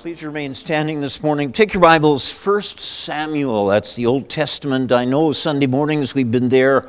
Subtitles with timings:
[0.00, 1.52] Please remain standing this morning.
[1.52, 3.66] Take your Bibles, 1 Samuel.
[3.66, 4.92] That's the Old Testament.
[4.92, 6.88] I know Sunday mornings we've been there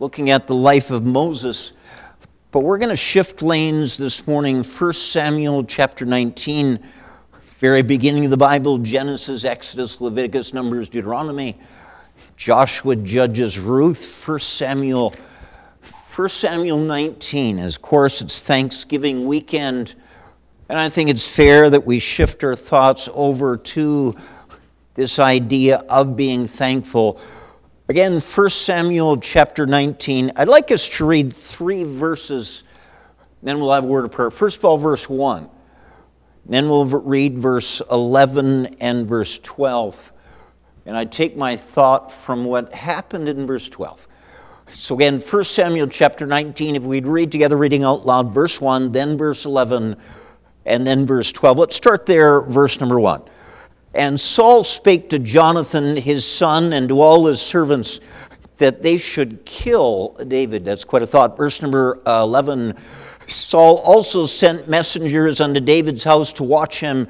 [0.00, 1.74] looking at the life of Moses,
[2.52, 4.64] but we're going to shift lanes this morning.
[4.64, 6.82] 1 Samuel chapter 19,
[7.58, 11.58] very beginning of the Bible Genesis, Exodus, Leviticus, Numbers, Deuteronomy,
[12.38, 15.12] Joshua, Judges, Ruth, 1 Samuel.
[16.14, 19.94] 1 Samuel 19, as of course it's Thanksgiving weekend.
[20.68, 24.16] And I think it's fair that we shift our thoughts over to
[24.94, 27.20] this idea of being thankful.
[27.88, 30.32] Again, 1 Samuel chapter 19.
[30.34, 32.64] I'd like us to read three verses,
[33.44, 34.30] then we'll have a word of prayer.
[34.32, 35.48] First of all, verse 1.
[36.46, 40.12] Then we'll read verse 11 and verse 12.
[40.86, 44.06] And I take my thought from what happened in verse 12.
[44.72, 48.90] So again, 1 Samuel chapter 19, if we'd read together, reading out loud, verse 1,
[48.90, 49.96] then verse 11
[50.66, 51.58] and then verse 12.
[51.58, 53.22] Let's start there, verse number 1.
[53.94, 58.00] And Saul spake to Jonathan his son and to all his servants
[58.58, 60.64] that they should kill David.
[60.64, 61.36] That's quite a thought.
[61.36, 62.76] Verse number uh, 11
[63.26, 67.08] Saul also sent messengers unto David's house to watch him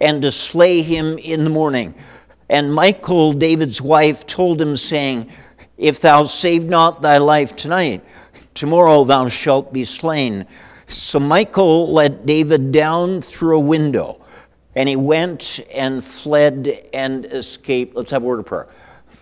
[0.00, 1.94] and to slay him in the morning.
[2.48, 5.30] And Michal, David's wife, told him, saying,
[5.76, 8.02] If thou save not thy life tonight,
[8.54, 10.46] tomorrow thou shalt be slain.
[10.90, 14.20] So Michal let David down through a window,
[14.74, 17.94] and he went and fled and escaped.
[17.94, 18.66] Let's have a word of prayer.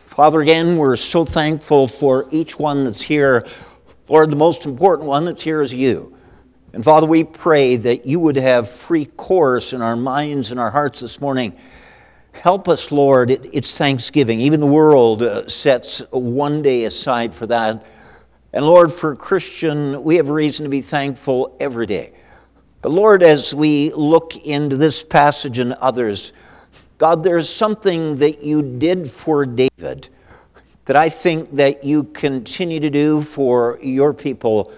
[0.06, 3.46] Father, again, we're so thankful for each one that's here.
[4.08, 6.16] Lord, the most important one that's here is you.
[6.72, 10.70] And Father, we pray that you would have free course in our minds and our
[10.70, 11.54] hearts this morning.
[12.32, 13.30] Help us, Lord.
[13.30, 14.40] it's Thanksgiving.
[14.40, 17.84] Even the world uh, sets one day aside for that.
[18.52, 22.12] And Lord, for Christian, we have reason to be thankful every day.
[22.80, 26.32] But Lord, as we look into this passage and others,
[26.96, 30.08] God, there's something that you did for David
[30.86, 34.72] that I think that you continue to do for your people.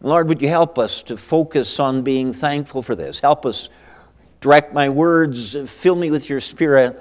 [0.00, 3.20] Lord, would you help us to focus on being thankful for this?
[3.20, 3.68] Help us
[4.40, 7.00] direct my words, fill me with your spirit.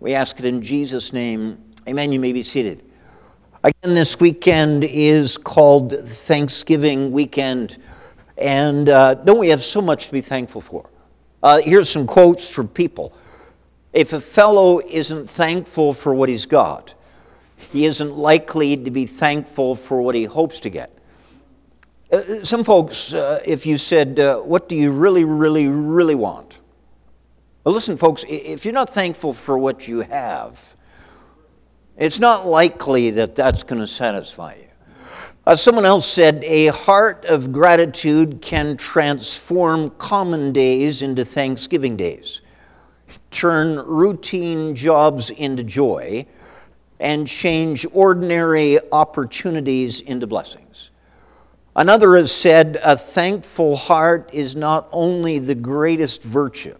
[0.00, 1.58] We ask it in Jesus' name.
[1.88, 2.12] Amen.
[2.12, 2.87] You may be seated.
[3.68, 7.76] Again, this weekend is called Thanksgiving weekend,
[8.38, 10.88] and uh, don't we have so much to be thankful for?
[11.42, 13.12] Uh, here's some quotes from people.
[13.92, 16.94] If a fellow isn't thankful for what he's got,
[17.70, 20.96] he isn't likely to be thankful for what he hopes to get.
[22.10, 26.60] Uh, some folks, uh, if you said, uh, What do you really, really, really want?
[27.64, 30.58] Well, listen, folks, if you're not thankful for what you have,
[31.98, 34.64] it's not likely that that's going to satisfy you.
[35.46, 42.42] Uh, someone else said, A heart of gratitude can transform common days into Thanksgiving days,
[43.30, 46.24] turn routine jobs into joy,
[47.00, 50.90] and change ordinary opportunities into blessings.
[51.74, 56.76] Another has said, A thankful heart is not only the greatest virtue,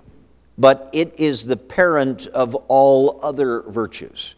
[0.58, 4.34] but it is the parent of all other virtues.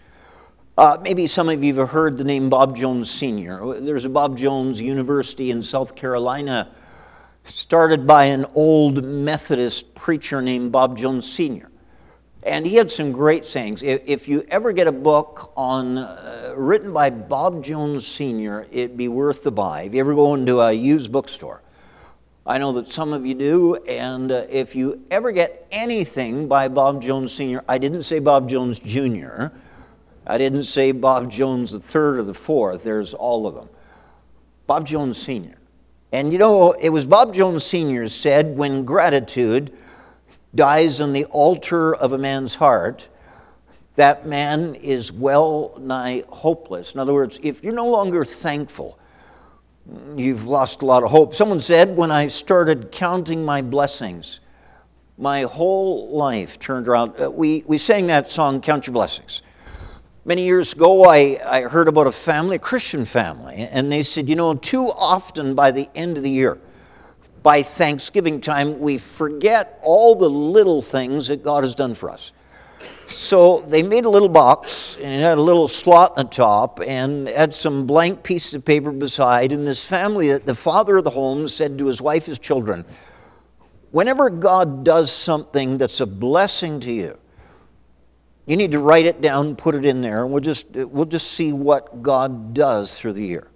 [0.81, 3.79] Uh, maybe some of you have heard the name Bob Jones Sr.
[3.81, 6.75] There's a Bob Jones University in South Carolina,
[7.45, 11.71] started by an old Methodist preacher named Bob Jones Sr.
[12.45, 13.83] And he had some great sayings.
[13.83, 19.09] If, you ever get a book on uh, written by Bob Jones Sr., it'd be
[19.09, 19.83] worth the buy.
[19.83, 21.61] If you ever go into a used bookstore,
[22.47, 23.75] I know that some of you do.
[23.85, 28.49] And uh, if you ever get anything by Bob Jones Sr., I didn't say Bob
[28.49, 29.49] Jones Jr.
[30.31, 33.69] I didn't say Bob Jones the third or the fourth, there's all of them.
[34.69, 35.57] Bob Jones Sr.
[36.13, 38.09] And you know, it was Bob Jones Sr.
[38.09, 39.77] said, when gratitude
[40.55, 43.09] dies on the altar of a man's heart,
[43.97, 46.95] that man is well nigh hopeless.
[46.95, 49.01] In other words, if you're no longer thankful,
[50.15, 51.35] you've lost a lot of hope.
[51.35, 54.39] Someone said, when I started counting my blessings,
[55.19, 57.21] my whole life turned around.
[57.21, 59.43] Uh, we, we sang that song, Count Your Blessings.
[60.27, 64.29] Many years ago, I, I heard about a family, a Christian family, and they said,
[64.29, 66.59] you know, too often by the end of the year,
[67.43, 72.33] by Thanksgiving time, we forget all the little things that God has done for us.
[73.07, 76.81] So they made a little box, and it had a little slot in the top,
[76.87, 79.53] and had some blank pieces of paper beside.
[79.53, 82.85] And this family, the father of the home, said to his wife, his children,
[83.91, 87.19] Whenever God does something that's a blessing to you,
[88.51, 91.31] you need to write it down, put it in there, and we'll just, we'll just
[91.31, 93.47] see what God does through the year.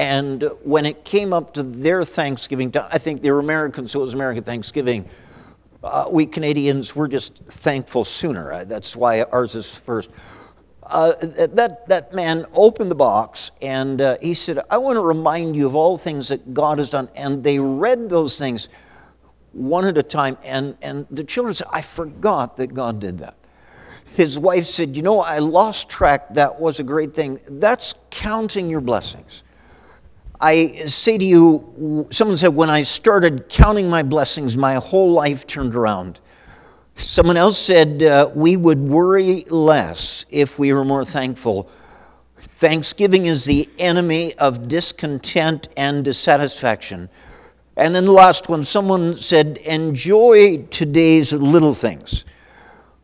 [0.00, 4.02] And when it came up to their Thanksgiving, I think they were Americans, so it
[4.02, 5.08] was American Thanksgiving.
[5.84, 8.52] Uh, we Canadians, we're just thankful sooner.
[8.52, 10.10] Uh, that's why ours is first.
[10.82, 15.54] Uh, that, that man opened the box and uh, he said, I want to remind
[15.54, 17.08] you of all things that God has done.
[17.14, 18.68] And they read those things
[19.52, 20.36] one at a time.
[20.42, 23.36] And, and the children said, I forgot that God did that.
[24.16, 26.32] His wife said, You know, I lost track.
[26.32, 27.38] That was a great thing.
[27.50, 29.42] That's counting your blessings.
[30.40, 35.46] I say to you, someone said, when I started counting my blessings, my whole life
[35.46, 36.20] turned around.
[36.94, 41.68] Someone else said, uh, we would worry less if we were more thankful.
[42.38, 47.10] Thanksgiving is the enemy of discontent and dissatisfaction.
[47.76, 52.24] And then the last one, someone said, enjoy today's little things.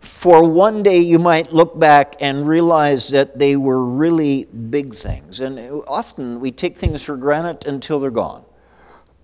[0.02, 5.40] For one day you might look back and realize that they were really big things.
[5.40, 8.44] And often we take things for granted until they're gone.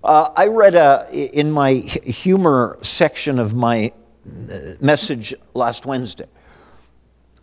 [0.04, 3.92] Uh, I read a, in my humor section of my
[4.50, 6.26] uh, message last Wednesday.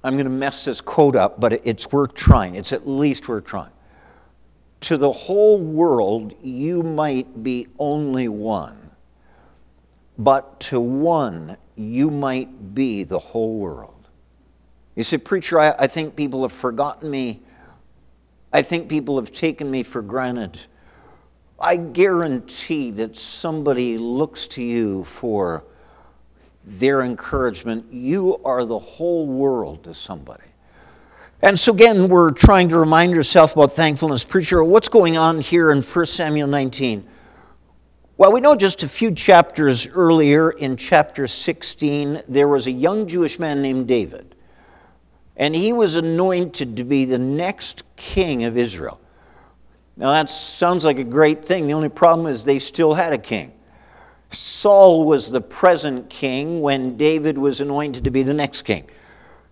[0.03, 2.55] I'm going to mess this quote up, but it's worth trying.
[2.55, 3.71] It's at least worth trying.
[4.81, 8.84] To the whole world, you might be only one,
[10.17, 13.91] but to one, you might be the whole world.
[14.95, 17.41] You say, Preacher, I, I think people have forgotten me.
[18.53, 20.57] I think people have taken me for granted.
[21.59, 25.63] I guarantee that somebody looks to you for
[26.65, 27.91] their encouragement.
[27.91, 30.44] You are the whole world to somebody.
[31.41, 34.23] And so, again, we're trying to remind yourself about thankfulness.
[34.23, 37.06] Preacher, what's going on here in 1 Samuel 19?
[38.17, 43.07] Well, we know just a few chapters earlier, in chapter 16, there was a young
[43.07, 44.35] Jewish man named David.
[45.35, 49.01] And he was anointed to be the next king of Israel.
[49.97, 51.67] Now, that sounds like a great thing.
[51.67, 53.51] The only problem is they still had a king.
[54.31, 58.89] Saul was the present king when David was anointed to be the next king.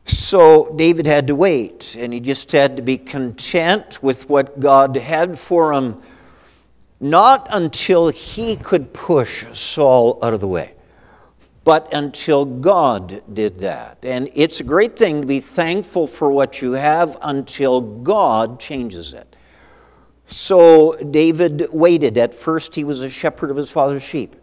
[0.06, 4.96] So David had to wait, and he just had to be content with what God
[4.96, 6.02] had for him
[7.04, 10.74] not until he could push Saul out of the way,
[11.66, 13.98] but until God did that.
[14.04, 19.14] And it's a great thing to be thankful for what you have until God changes
[19.14, 19.36] it.
[20.28, 22.18] So David waited.
[22.18, 24.38] At first, he was a shepherd of his father's sheep.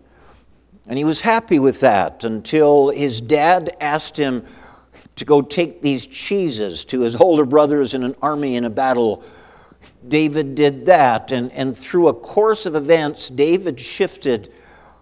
[0.86, 4.44] And he was happy with that until his dad asked him
[5.16, 9.24] to go take these cheeses to his older brothers in an army in a battle
[10.08, 11.32] David did that.
[11.32, 14.52] And, and through a course of events, David shifted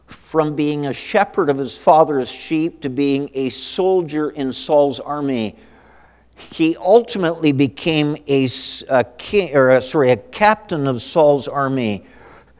[0.07, 5.57] from being a shepherd of his father's sheep to being a soldier in Saul's army.
[6.51, 8.49] He ultimately became a,
[8.89, 12.05] a king, or a, sorry, a captain of Saul's army.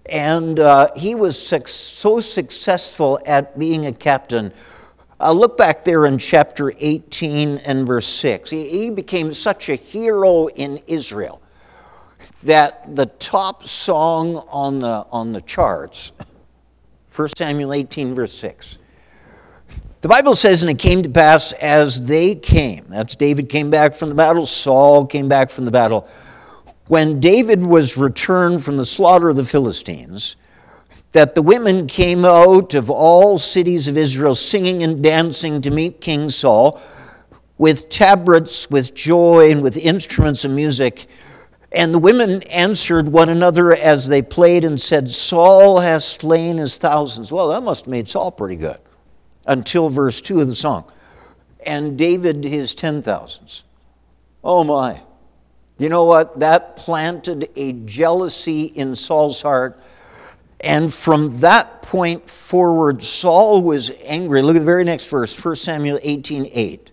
[0.07, 4.53] And uh, he was so successful at being a captain.
[5.21, 8.51] Uh, look back there in chapter 18 and verse 6.
[8.51, 11.43] He, he became such a hero in Israel
[12.45, 16.13] that the top song on the, on the charts,
[17.15, 18.79] 1 Samuel 18, verse 6,
[20.01, 22.85] the Bible says, and it came to pass as they came.
[22.89, 26.09] That's David came back from the battle, Saul came back from the battle.
[26.87, 30.37] When David was returned from the slaughter of the Philistines,
[31.13, 36.01] that the women came out of all cities of Israel singing and dancing to meet
[36.01, 36.81] King Saul
[37.57, 41.09] with tabrets, with joy, and with instruments of music.
[41.71, 46.77] And the women answered one another as they played and said, Saul has slain his
[46.77, 47.31] thousands.
[47.31, 48.79] Well, that must have made Saul pretty good
[49.47, 50.91] until verse 2 of the song.
[51.65, 53.65] And David his ten thousands.
[54.43, 55.03] Oh my.
[55.79, 56.41] You know what?
[56.41, 59.83] That planted a jealousy in Saul's heart.
[60.61, 64.43] And from that point forward, Saul was angry.
[64.43, 66.91] Look at the very next verse, 1 Samuel 18 8.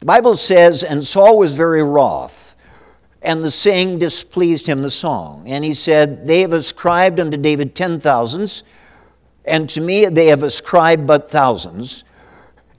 [0.00, 2.47] The Bible says, And Saul was very wroth
[3.22, 5.44] and the saying displeased him, the song.
[5.46, 8.62] And he said, They have ascribed unto David ten thousands,
[9.44, 12.04] and to me they have ascribed but thousands.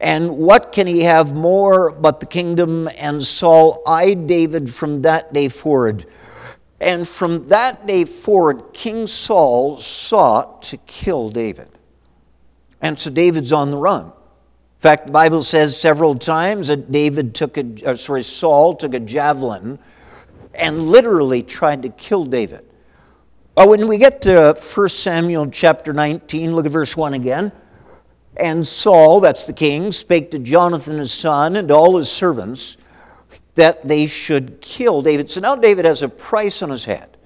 [0.01, 2.89] And what can he have more but the kingdom?
[2.97, 6.05] And Saul eyed David from that day forward.
[6.79, 11.67] And from that day forward, King Saul sought to kill David.
[12.81, 14.05] And so David's on the run.
[14.05, 18.99] In fact, the Bible says several times that David took a, sorry, Saul took a
[19.01, 19.77] javelin
[20.59, 22.65] and literally tried to kill David.
[23.55, 27.51] Well, when we get to 1 Samuel chapter 19, look at verse 1 again.
[28.37, 32.77] And Saul, that's the king, spake to Jonathan his son and all his servants
[33.55, 35.29] that they should kill David.
[35.29, 37.17] So now David has a price on his head.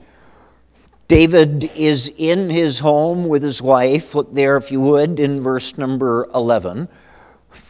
[1.07, 4.15] David is in his home with his wife.
[4.15, 6.87] Look there, if you would, in verse number 11.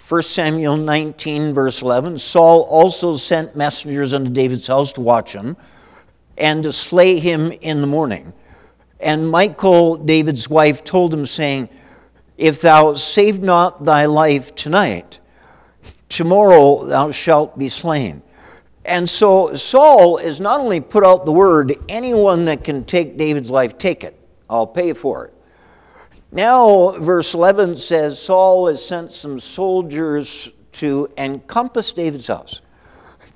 [0.08, 5.56] 1 Samuel 19, verse 11 Saul also sent messengers unto David's house to watch him
[6.38, 8.34] and to slay him in the morning.
[9.00, 11.70] And Michal, David's wife, told him, saying,
[12.38, 15.20] If thou save not thy life tonight,
[16.10, 18.22] tomorrow thou shalt be slain.
[18.86, 23.50] And so Saul is not only put out the word, anyone that can take David's
[23.50, 24.20] life, take it.
[24.50, 25.33] I'll pay for it.
[26.34, 32.62] Now, verse 11 says Saul has sent some soldiers to encompass David's house.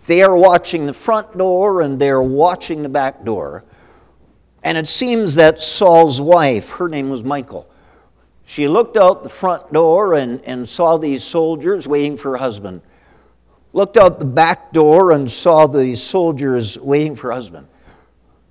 [0.07, 3.63] They are watching the front door and they're watching the back door.
[4.63, 7.69] And it seems that Saul's wife, her name was Michal,
[8.45, 12.81] she looked out the front door and, and saw these soldiers waiting for her husband.
[13.73, 17.67] Looked out the back door and saw these soldiers waiting for her husband.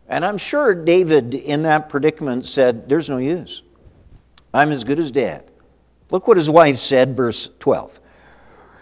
[0.08, 3.62] And I'm sure David, in that predicament, said, There's no use.
[4.56, 5.50] I'm as good as dead.
[6.10, 8.00] Look what his wife said, verse 12.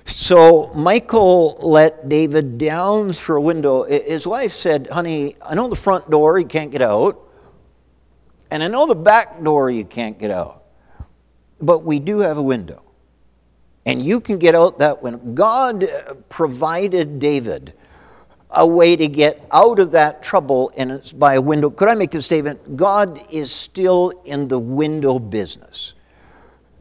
[0.07, 3.83] So Michal let David down through a window.
[3.83, 7.21] His wife said, Honey, I know the front door, you can't get out.
[8.53, 10.63] And I know the back door, you can't get out.
[11.61, 12.83] But we do have a window.
[13.85, 15.19] And you can get out that window.
[15.19, 15.89] God
[16.29, 17.73] provided David
[18.57, 21.71] a way to get out of that trouble, and it's by a window.
[21.71, 22.77] Could I make the statement?
[22.77, 25.95] God is still in the window business.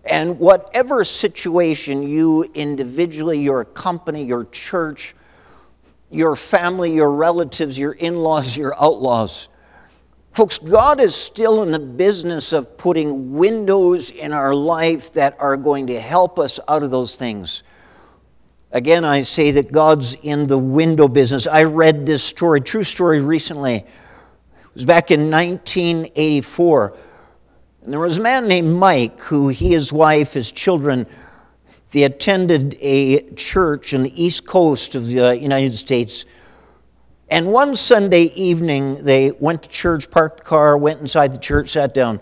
[0.05, 5.15] And whatever situation you individually, your company, your church,
[6.11, 9.47] your family, your relatives, your in laws, your outlaws,
[10.33, 15.57] folks, God is still in the business of putting windows in our life that are
[15.57, 17.63] going to help us out of those things.
[18.73, 21.47] Again, I say that God's in the window business.
[21.47, 23.75] I read this story, true story, recently.
[23.75, 23.85] It
[24.73, 26.97] was back in 1984
[27.83, 31.05] and there was a man named Mike who he, his wife, his children,
[31.91, 36.25] they attended a church in the east coast of the United States.
[37.29, 41.69] And one Sunday evening, they went to church, parked the car, went inside the church,
[41.69, 42.21] sat down.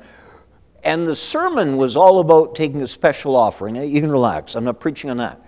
[0.84, 3.76] And the sermon was all about taking a special offering.
[3.76, 5.40] You can relax, I'm not preaching on that.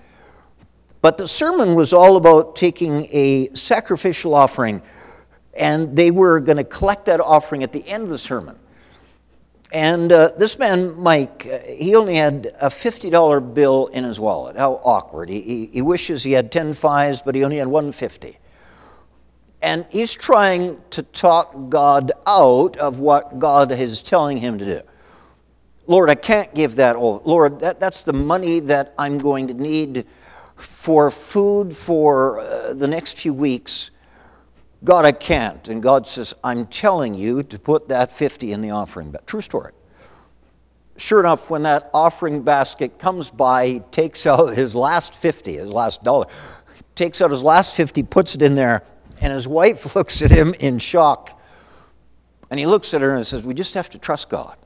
[1.03, 4.81] But the sermon was all about taking a sacrificial offering,
[5.53, 8.57] and they were going to collect that offering at the end of the sermon.
[9.73, 14.55] And uh, this man, Mike, uh, he only had a $50 bill in his wallet.
[14.55, 15.27] How awkward.
[15.27, 18.37] He, he, he wishes he had 10 fives, but he only had 150.
[19.61, 24.81] And he's trying to talk God out of what God is telling him to do.
[25.85, 27.21] Lord, I can't give that all.
[27.25, 30.05] Lord, that, that's the money that I'm going to need
[30.63, 33.91] for food for uh, the next few weeks.
[34.83, 35.67] God, I can't.
[35.69, 39.27] And God says, I'm telling you to put that 50 in the offering basket.
[39.27, 39.71] True story.
[40.97, 45.71] Sure enough, when that offering basket comes by, he takes out his last 50, his
[45.71, 46.27] last dollar,
[46.95, 48.83] takes out his last 50, puts it in there,
[49.21, 51.39] and his wife looks at him in shock.
[52.51, 54.57] And he looks at her and says, We just have to trust God.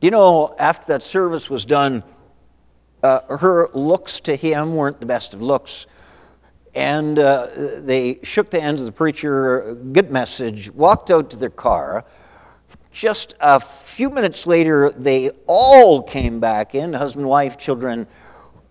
[0.00, 2.02] You know, after that service was done,
[3.06, 5.86] uh, her looks to him weren't the best of looks
[6.76, 7.48] and uh,
[7.78, 12.04] they shook the hands of the preacher, good message, walked out to their car.
[12.92, 18.06] Just a few minutes later, they all came back in husband, wife, children,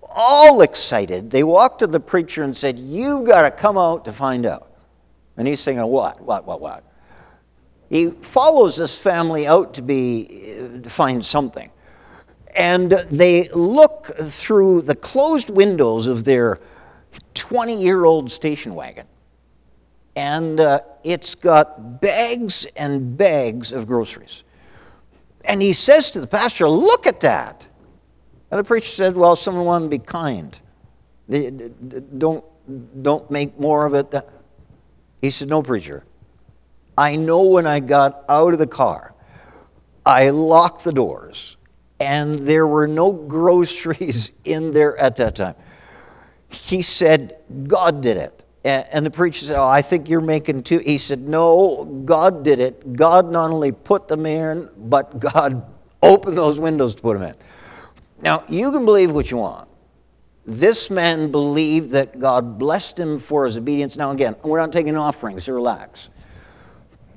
[0.04, 1.32] all excited.
[1.32, 4.70] They walked to the preacher and said, You've got to come out to find out.
[5.36, 6.22] And he's saying, What?
[6.22, 6.46] What?
[6.46, 6.62] What?
[6.62, 6.84] What?
[7.90, 11.72] He follows this family out to be to find something.
[12.56, 16.60] And they look through the closed windows of their
[17.34, 19.08] 20 year old station wagon.
[20.16, 24.46] And uh, it's got bags and bags of groceries.
[25.44, 27.68] And he says to the pastor, Look at that.
[28.50, 30.58] And the preacher said, Well, someone wanted to be kind.
[32.18, 32.46] Don't,
[33.02, 34.14] don't make more of it.
[35.22, 36.06] He said, No, preacher.
[36.98, 39.14] I know when I got out of the car,
[40.06, 41.58] I locked the doors,
[42.00, 45.56] and there were no groceries in there at that time
[46.56, 47.38] he said,
[47.68, 48.42] God did it.
[48.64, 50.80] And the preacher said, Oh, I think you're making two.
[50.80, 52.94] He said, No, God did it.
[52.94, 55.72] God not only put them in, but God
[56.02, 57.36] opened those windows to put them in.
[58.24, 59.68] Now, you can believe what you want.
[60.48, 63.98] This man believed that God blessed him for his obedience.
[63.98, 66.10] Now, again, we're not taking offerings, so relax.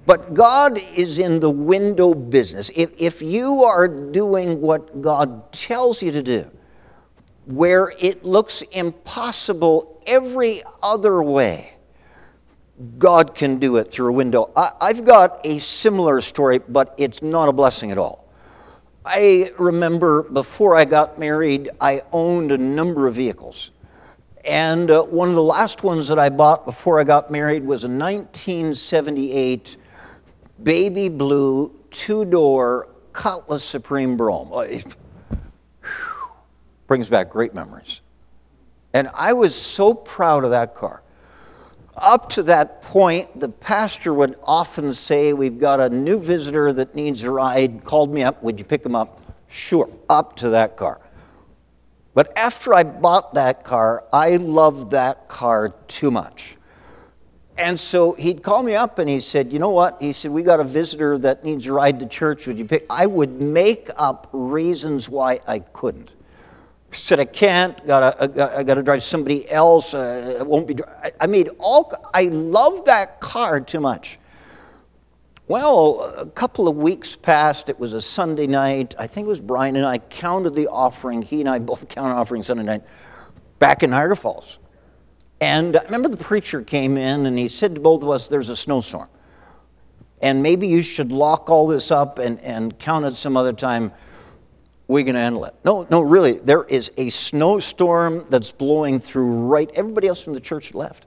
[0.09, 2.71] But God is in the window business.
[2.75, 6.51] If, if you are doing what God tells you to do,
[7.45, 11.75] where it looks impossible every other way,
[12.97, 14.51] God can do it through a window.
[14.57, 18.33] I, I've got a similar story, but it's not a blessing at all.
[19.05, 23.73] I remember before I got married, I owned a number of vehicles.
[24.43, 27.85] And uh, one of the last ones that I bought before I got married was
[27.85, 29.77] a 1978
[30.63, 34.49] baby blue two door Cutlass Supreme Brougham.
[34.53, 34.87] Oh, it,
[36.87, 38.01] brings back great memories.
[38.93, 41.03] And I was so proud of that car.
[41.97, 46.95] Up to that point, the pastor would often say, We've got a new visitor that
[46.95, 47.85] needs a ride.
[47.85, 48.43] Called me up.
[48.43, 49.21] Would you pick him up?
[49.49, 51.01] Sure, up to that car.
[52.15, 56.57] But after I bought that car, I loved that car too much.
[57.59, 60.01] And so he'd call me up and he said, You know what?
[60.01, 62.47] He said, We got a visitor that needs a ride to church.
[62.47, 62.87] Would you pick?
[62.89, 66.13] I would make up reasons why I couldn't.
[66.93, 67.85] said, I can't.
[67.85, 69.93] Gotta, I got to drive somebody else.
[69.93, 70.77] Uh, it won't be.
[71.21, 71.93] I made all.
[72.15, 74.21] I love that car too much.
[75.49, 77.69] Well, a couple of weeks passed.
[77.69, 78.95] It was a Sunday night.
[79.01, 81.23] I think it was Brian and I counted the offering.
[81.23, 82.83] He and I both counted offering Sunday night
[83.59, 84.59] back in Niagara Falls.
[85.41, 88.49] And I remember the preacher came in and he said to both of us, There's
[88.49, 89.09] a snowstorm.
[90.21, 93.93] And maybe you should lock all this up and, and count it some other time.
[94.89, 95.55] We're going to handle it.
[95.65, 96.39] No, no, really.
[96.39, 99.71] There is a snowstorm that's blowing through right.
[99.75, 101.07] Everybody else from the church left.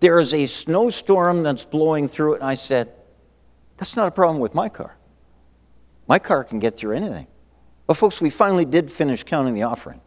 [0.00, 2.36] There is a snowstorm that's blowing through it.
[2.36, 2.92] And I said,
[3.76, 4.96] That's not a problem with my car.
[6.06, 7.26] My car can get through anything.
[7.86, 10.00] But, folks, we finally did finish counting the offering.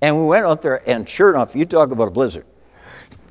[0.00, 2.46] And we went out there, and sure enough, you talk about a blizzard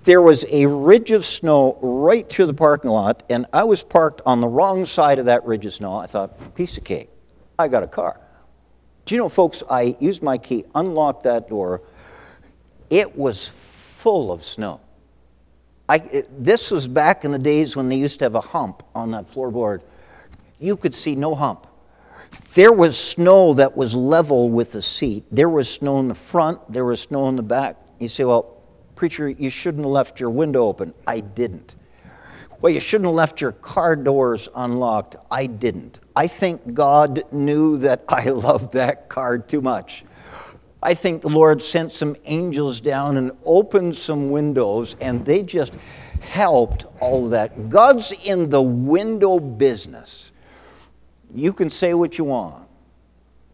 [0.06, 4.22] there was a ridge of snow right through the parking lot, and I was parked
[4.26, 5.98] on the wrong side of that ridge of snow.
[5.98, 7.10] I thought, piece of cake,
[7.58, 8.20] I got a car.
[9.06, 11.82] Do you know, folks, I used my key, unlocked that door.
[12.90, 14.80] It was full of snow.
[15.90, 18.84] I, it, this was back in the days when they used to have a hump
[18.94, 19.82] on that floorboard.
[20.60, 21.68] You could see no hump.
[22.54, 25.26] There was snow that was level with the seat.
[25.32, 27.78] There was snow in the front, there was snow in the back.
[28.00, 28.55] You say, well,
[28.96, 30.94] Preacher, you shouldn't have left your window open.
[31.06, 31.76] I didn't.
[32.62, 35.18] Well, you shouldn't have left your car doors unlocked.
[35.30, 36.00] I didn't.
[36.16, 40.06] I think God knew that I loved that car too much.
[40.82, 45.74] I think the Lord sent some angels down and opened some windows, and they just
[46.22, 47.70] helped all that.
[47.70, 50.32] God's in the window business.
[51.34, 52.68] You can say what you want,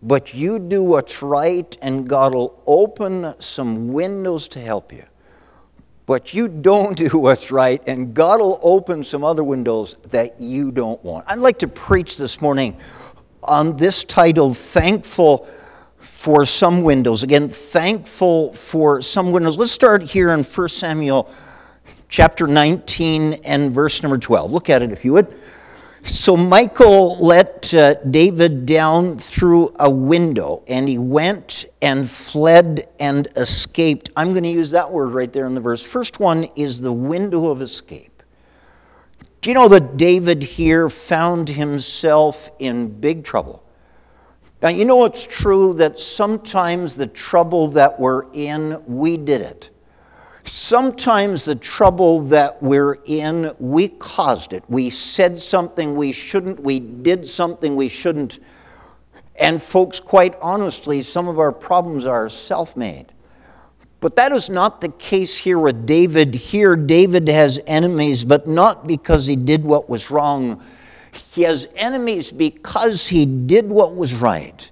[0.04, 5.04] but you do what's right, and God will open some windows to help you
[6.12, 10.70] but you don't do what's right, and God will open some other windows that you
[10.70, 11.24] don't want.
[11.26, 12.78] I'd like to preach this morning
[13.44, 15.48] on this title, Thankful
[16.00, 17.24] for Some Windows.
[17.24, 19.56] Again, thankful for some windows.
[19.56, 21.32] Let's start here in 1 Samuel
[22.10, 24.52] chapter 19 and verse number 12.
[24.52, 25.34] Look at it if you would.
[26.04, 33.28] So Michal let uh, David down through a window, and he went and fled and
[33.36, 34.10] escaped.
[34.16, 35.84] I'm going to use that word right there in the verse.
[35.84, 38.24] First one is the window of escape.
[39.42, 43.64] Do you know that David here found himself in big trouble?
[44.62, 49.71] Now, you know it's true that sometimes the trouble that we're in, we did it.
[50.44, 54.64] Sometimes the trouble that we're in, we caused it.
[54.68, 58.40] We said something we shouldn't, we did something we shouldn't.
[59.36, 63.08] And, folks, quite honestly, some of our problems are self made.
[64.00, 66.34] But that is not the case here with David.
[66.34, 70.64] Here, David has enemies, but not because he did what was wrong.
[71.32, 74.70] He has enemies because he did what was right.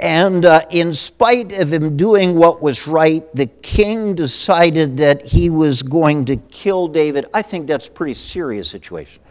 [0.00, 5.50] And uh, in spite of him doing what was right, the king decided that he
[5.50, 7.26] was going to kill David.
[7.34, 9.22] I think that's a pretty serious situation.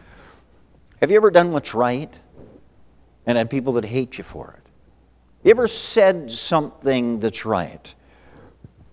[1.02, 2.14] Have you ever done what's right
[3.26, 4.70] and had people that hate you for it?
[5.44, 7.94] You ever said something that's right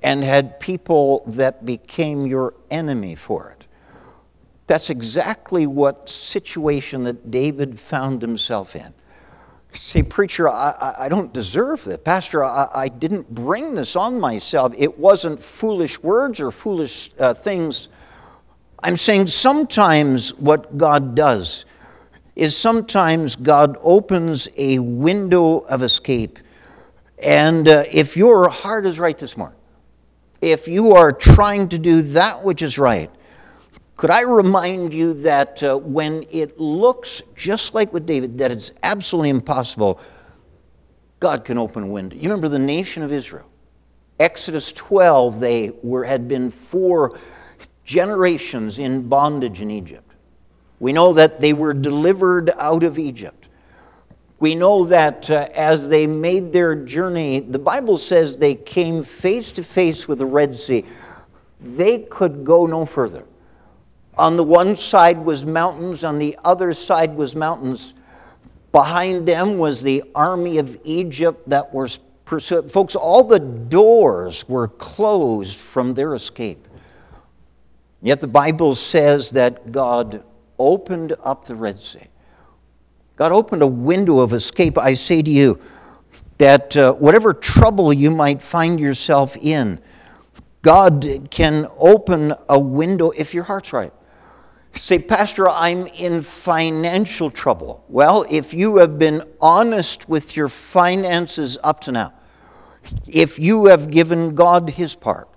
[0.02, 3.66] and had people that became your enemy for it?
[4.66, 8.94] That's exactly what situation that David found himself in
[9.72, 11.98] say, Preacher, I, I don't deserve this.
[12.05, 14.72] Pastor, I, I, didn't bring this on myself.
[14.76, 17.88] It wasn't foolish words or foolish uh, things.
[18.83, 21.64] I'm saying sometimes what God does
[22.37, 26.38] is sometimes God opens a window of escape.
[27.18, 29.59] And uh, if your heart is right this morning,
[30.42, 33.11] if you are trying to do that which is right,
[33.96, 38.70] could I remind you that uh, when it looks just like with David, that it's
[38.82, 39.98] absolutely impossible,
[41.18, 42.14] God can open a window.
[42.14, 43.46] You remember the nation of Israel?
[44.20, 47.18] Exodus 12, they were, had been four
[47.85, 50.12] generations in bondage in Egypt.
[50.78, 53.48] We know that they were delivered out of Egypt.
[54.40, 59.52] We know that uh, as they made their journey, the Bible says they came face
[59.52, 60.85] to face with the Red Sea.
[61.61, 63.24] They could go no further.
[64.18, 67.94] On the one side was mountains, on the other side was mountains.
[68.72, 72.68] Behind them was the army of Egypt that was pursuing.
[72.68, 76.66] Folks, all the doors were closed from their escape.
[78.02, 80.22] Yet the Bible says that God
[80.59, 82.07] opened up the Red Sea.
[83.16, 84.79] God opened a window of escape.
[84.79, 85.59] I say to you
[86.38, 89.81] that uh, whatever trouble you might find yourself in,
[90.62, 93.92] God can open a window if your heart's right.
[94.76, 97.82] Say, Pastor, I'm in financial trouble.
[97.88, 102.12] Well, if you have been honest with your finances up to now,
[103.06, 105.28] if you have given God his part,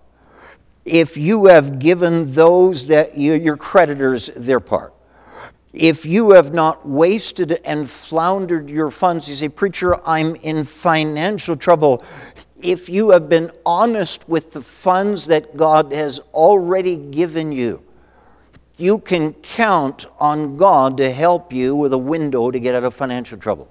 [0.83, 4.93] if you have given those that you, your creditors their part,
[5.71, 11.55] if you have not wasted and floundered your funds, you say, Preacher, I'm in financial
[11.55, 12.03] trouble.
[12.61, 17.83] If you have been honest with the funds that God has already given you,
[18.79, 22.93] you can count on God to help you with a window to get out of
[22.93, 23.69] financial trouble.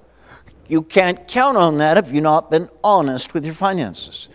[0.68, 4.28] You can't count on that if you've not been honest with your finances.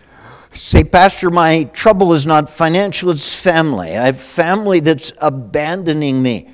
[0.52, 3.96] Say, Pastor, my trouble is not financial, it's family.
[3.96, 6.50] I have family that's abandoning me.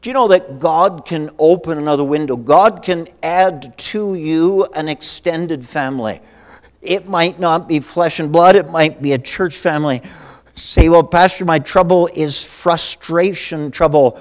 [0.00, 2.36] Do you know that God can open another window?
[2.36, 6.22] God can add to you an extended family.
[6.80, 10.00] It might not be flesh and blood, it might be a church family.
[10.60, 14.20] Say, well, Pastor, my trouble is frustration trouble.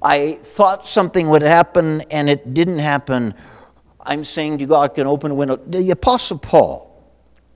[0.00, 3.34] I thought something would happen and it didn't happen.
[4.00, 5.56] I'm saying to God can open a window.
[5.56, 7.04] The Apostle Paul,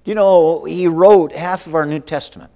[0.04, 2.50] you know, he wrote half of our New Testament.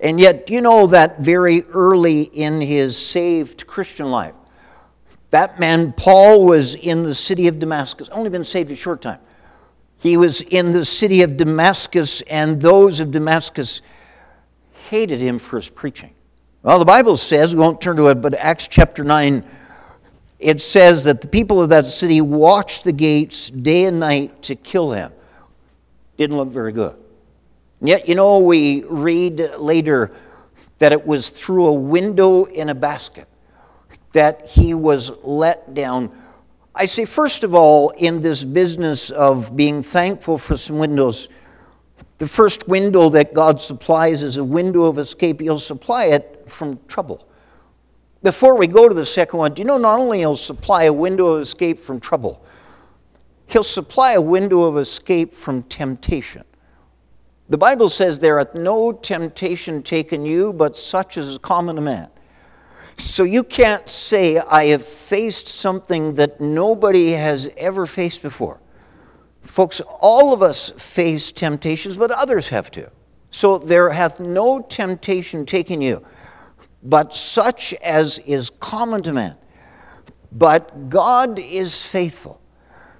[0.00, 4.34] And yet, you know that very early in his saved Christian life,
[5.30, 9.20] that man, Paul, was in the city of Damascus, only been saved a short time.
[9.98, 13.80] He was in the city of Damascus, and those of Damascus
[14.92, 16.10] hated him for his preaching.
[16.62, 19.42] Well, the Bible says, we won't turn to it, but Acts chapter 9,
[20.38, 24.54] it says that the people of that city watched the gates day and night to
[24.54, 25.10] kill him.
[26.18, 26.94] Didn't look very good.
[27.80, 30.12] Yet, you know, we read later
[30.78, 33.28] that it was through a window in a basket
[34.12, 36.12] that he was let down.
[36.74, 41.30] I say, first of all, in this business of being thankful for some windows,
[42.22, 45.40] the first window that God supplies is a window of escape.
[45.40, 47.26] He'll supply it from trouble.
[48.22, 50.92] Before we go to the second one, do you know not only He'll supply a
[50.92, 52.46] window of escape from trouble,
[53.46, 56.44] He'll supply a window of escape from temptation.
[57.48, 61.82] The Bible says, There hath no temptation taken you, but such as is common to
[61.82, 62.08] man.
[62.98, 68.60] So you can't say, I have faced something that nobody has ever faced before.
[69.42, 72.88] Folks, all of us face temptations, but others have too.
[73.30, 76.04] So there hath no temptation taken you,
[76.82, 79.36] but such as is common to man.
[80.30, 82.42] But God is faithful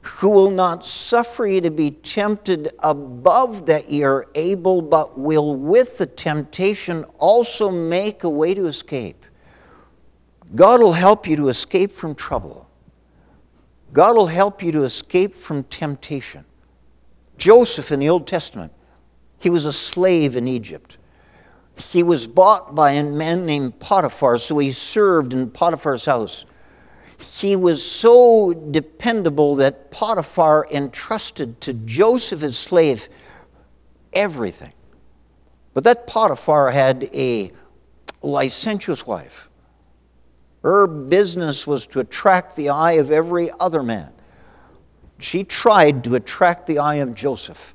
[0.02, 5.54] who will not suffer you to be tempted above that ye are able, but will
[5.54, 9.24] with the temptation also make a way to escape.
[10.56, 12.68] God will help you to escape from trouble.
[13.92, 16.44] God will help you to escape from temptation.
[17.36, 18.72] Joseph in the Old Testament,
[19.38, 20.98] he was a slave in Egypt.
[21.76, 26.44] He was bought by a man named Potiphar, so he served in Potiphar's house
[27.22, 33.08] he was so dependable that Potiphar entrusted to Joseph, his slave,
[34.12, 34.72] everything.
[35.74, 37.52] But that Potiphar had a
[38.22, 39.48] licentious wife.
[40.62, 44.10] Her business was to attract the eye of every other man.
[45.18, 47.74] She tried to attract the eye of Joseph.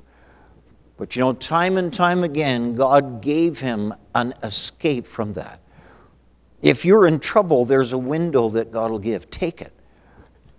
[0.96, 5.60] But you know, time and time again, God gave him an escape from that.
[6.60, 9.30] If you're in trouble, there's a window that God will give.
[9.30, 9.72] Take it.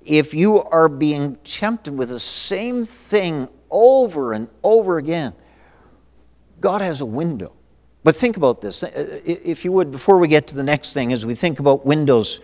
[0.06, 5.34] If you are being tempted with the same thing over and over again,
[6.62, 7.54] God has a window.
[8.04, 11.12] But think about this, uh, if you would, before we get to the next thing,
[11.12, 12.40] as we think about windows.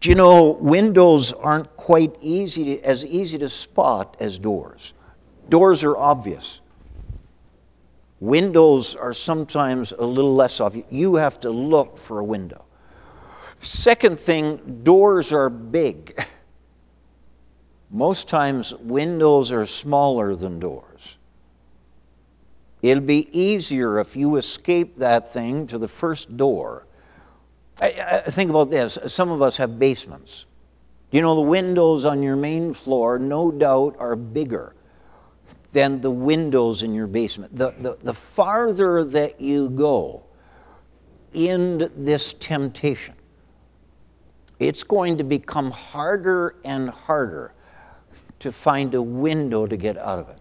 [0.00, 4.94] Do you know windows aren't quite easy to, as easy to spot as doors?
[5.48, 6.60] Doors are obvious.
[8.20, 10.86] Windows are sometimes a little less obvious.
[10.90, 12.64] You have to look for a window.
[13.60, 16.24] Second thing, doors are big.
[17.90, 20.89] Most times, windows are smaller than doors.
[22.82, 26.86] It'll be easier if you escape that thing to the first door
[27.80, 28.98] I, I think about this.
[29.06, 30.46] Some of us have basements.
[31.10, 34.74] You know, the windows on your main floor, no doubt, are bigger
[35.72, 37.56] than the windows in your basement.
[37.56, 40.24] The, the, the farther that you go
[41.32, 43.14] in this temptation,
[44.58, 47.54] it's going to become harder and harder
[48.40, 50.39] to find a window to get out of it.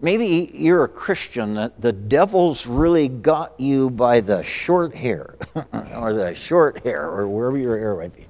[0.00, 5.36] Maybe you're a Christian that the devil's really got you by the short hair,
[5.94, 8.26] or the short hair, or wherever your hair might be.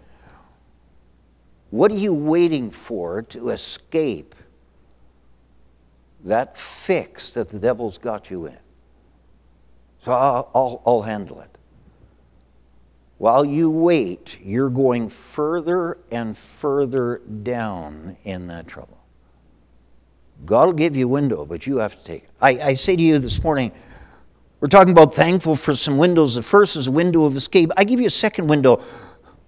[1.70, 4.34] What are you waiting for to escape
[6.24, 8.58] that fix that the devil's got you in?
[10.04, 11.58] So I'll, I'll, I'll handle it.
[13.18, 18.98] While you wait, you're going further and further down in that trouble.
[20.46, 22.30] God will give you a window, but you have to take it.
[22.40, 23.72] I, I say to you this morning,
[24.60, 26.34] we're talking about thankful for some windows.
[26.34, 27.70] The first is a window of escape.
[27.76, 28.82] I give you a second window.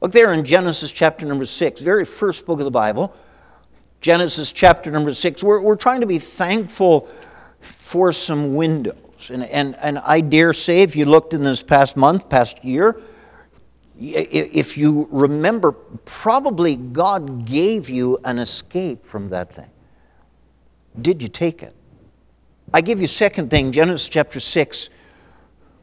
[0.01, 3.15] Look there in Genesis chapter number six, very first book of the Bible.
[4.01, 5.43] Genesis chapter number six.
[5.43, 7.09] We're, we're trying to be thankful
[7.61, 9.31] for some windows.
[9.31, 13.01] And, and, and I dare say, if you looked in this past month, past year,
[13.99, 19.71] if you remember, probably God gave you an escape from that thing.
[21.01, 21.75] Did you take it?
[22.73, 24.91] I give you second thing, Genesis chapter 6.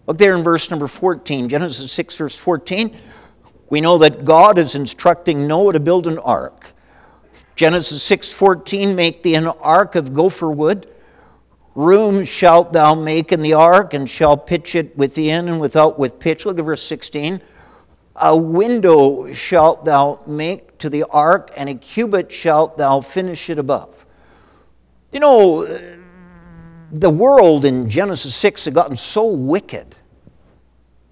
[0.05, 1.47] Look there in verse number 14.
[1.49, 2.95] Genesis 6, verse 14.
[3.69, 6.73] We know that God is instructing Noah to build an ark.
[7.55, 10.87] Genesis 6:14 make thee an ark of gopher wood
[11.75, 16.17] rooms shalt thou make in the ark and shall pitch it within and without with
[16.17, 17.39] pitch look at verse 16
[18.15, 23.57] a window shalt thou make to the ark, and a cubit shalt thou finish it
[23.57, 24.02] above.
[25.13, 25.79] You know, uh,
[26.91, 29.95] the world in Genesis 6 had gotten so wicked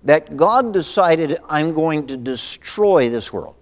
[0.03, 3.55] that God decided, I'm going to destroy this world.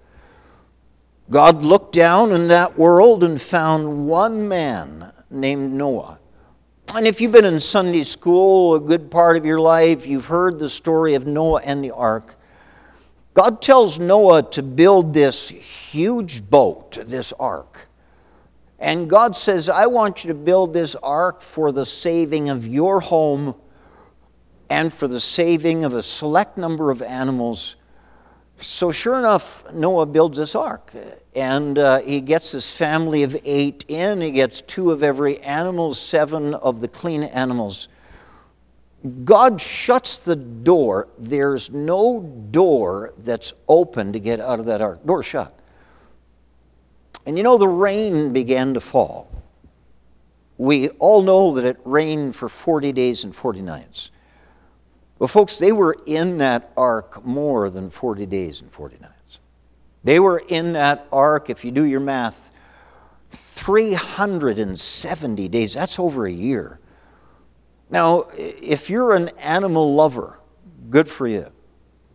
[1.30, 6.18] God looked down in that world and found one man named Noah.
[6.96, 10.58] And if you've been in Sunday school a good part of your life, you've heard
[10.58, 12.36] the story of Noah and the ark.
[13.34, 17.89] God tells Noah to build this huge boat, this ark.
[18.80, 23.02] And God says, I want you to build this ark for the saving of your
[23.02, 23.56] home
[24.70, 27.76] and for the saving of a select number of animals.
[28.62, 30.94] So, sure enough, Noah builds this ark.
[31.36, 34.22] And uh, he gets his family of eight in.
[34.22, 37.90] He gets two of every animal, seven of the clean animals.
[39.24, 41.08] God shuts the door.
[41.18, 45.06] There's no door that's open to get out of that ark.
[45.06, 45.59] Door shut.
[47.26, 49.30] And you know, the rain began to fall.
[50.58, 54.12] We all know that it rained for 40 days and 40 nights.
[55.20, 59.40] Well, folks, they were in that ark more than 40 days and 40 nights.
[60.04, 62.52] They were in that ark, if you do your math,
[63.32, 65.74] 370 days.
[65.74, 66.80] That's over a year.
[67.90, 70.40] Now, if you're an animal lover,
[70.90, 71.52] good for you.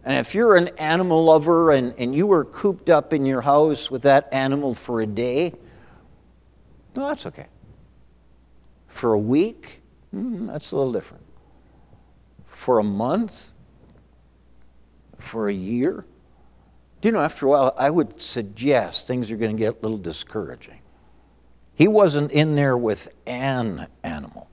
[0.04, 3.90] And if you're an animal lover and, and you were cooped up in your house
[3.90, 5.54] with that animal for a day,
[6.94, 7.46] no, that's okay.
[8.88, 9.80] For a week,
[10.14, 11.24] mm, that's a little different.
[12.46, 13.52] For a month,
[15.18, 16.04] for a year,
[17.00, 19.80] do you know, after a while, I would suggest things are going to get a
[19.80, 20.80] little discouraging.
[21.74, 24.48] He wasn't in there with an animal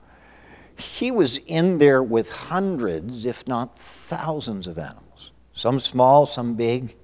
[0.82, 5.11] he was in there with hundreds, if not thousands, of animals,
[5.54, 6.96] some small, some big.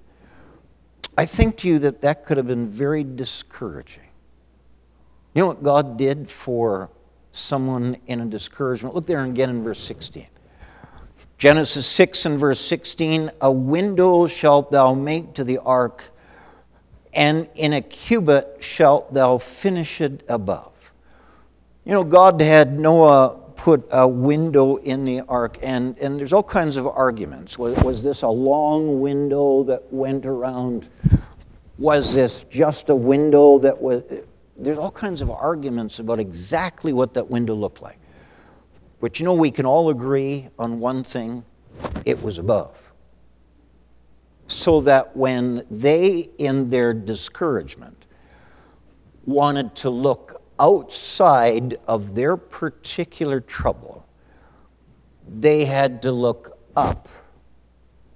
[1.17, 4.05] I think to you that that could have been very discouraging.
[5.35, 6.91] You know what God did for
[7.33, 8.95] someone in a discouragement?
[8.95, 10.27] Look there again in verse 16.
[11.39, 16.05] Genesis 6 and verse 16 A window shalt thou make to the ark,
[17.13, 20.73] and in a cubit shalt thou finish it above.
[21.85, 26.45] You know, God had Noah put a window in the ark, and, and there's all
[26.45, 27.59] kinds of arguments.
[27.59, 30.89] Was, was this a long window that went around?
[31.77, 34.03] Was this just a window that was.
[34.57, 37.99] There's all kinds of arguments about exactly what that window looked like.
[39.01, 41.45] But you know, we can all agree on one thing
[42.05, 42.77] it was above.
[44.49, 48.07] So that when they, in their discouragement,
[49.27, 54.07] wanted to look outside of their particular trouble,
[55.27, 57.09] they had to look up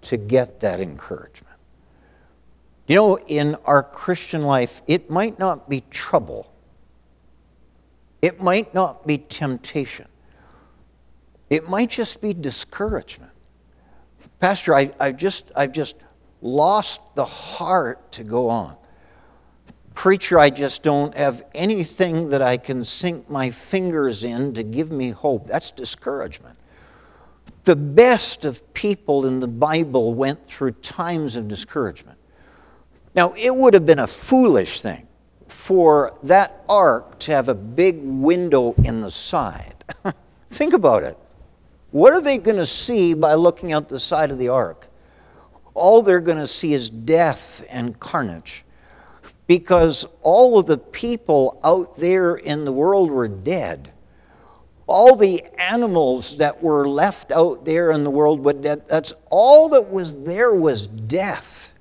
[0.03, 1.57] to get that encouragement.
[2.87, 6.53] You know, in our Christian life, it might not be trouble,
[8.21, 10.09] it might not be temptation,
[11.49, 13.33] it might just be discouragement.
[14.41, 15.95] Pastor, I, I just, I've just
[16.41, 18.77] lost the heart to go on.
[19.95, 24.91] Preacher, I just don't have anything that I can sink my fingers in to give
[24.91, 25.47] me hope.
[25.47, 26.59] That's discouragement.
[27.65, 32.19] The best of people in the Bible went through times of discouragement.
[33.15, 35.07] Now, it would have been a foolish thing
[35.49, 39.85] for that ark to have a big window in the side.
[40.51, 41.19] Think about it.
[41.91, 44.89] What are they going to see by looking out the side of the ark?
[45.75, 48.65] All they're going to see is death and carnage
[49.47, 53.93] because all of the people out there in the world were dead.
[54.87, 58.89] All the animals that were left out there in the world were dead.
[58.89, 61.75] That's all that was there was death.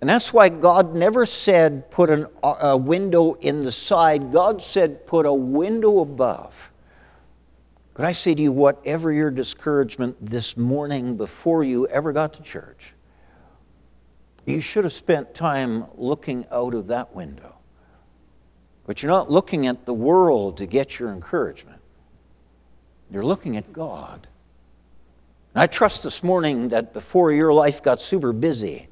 [0.00, 4.32] And that's why God never said put an, a window in the side.
[4.32, 6.72] God said put a window above.
[7.94, 12.42] But I say to you, whatever your discouragement this morning before you ever got to
[12.42, 12.91] church,
[14.46, 17.54] you should have spent time looking out of that window.
[18.86, 21.80] But you're not looking at the world to get your encouragement.
[23.10, 24.26] You're looking at God.
[25.54, 28.88] And I trust this morning that before your life got super busy,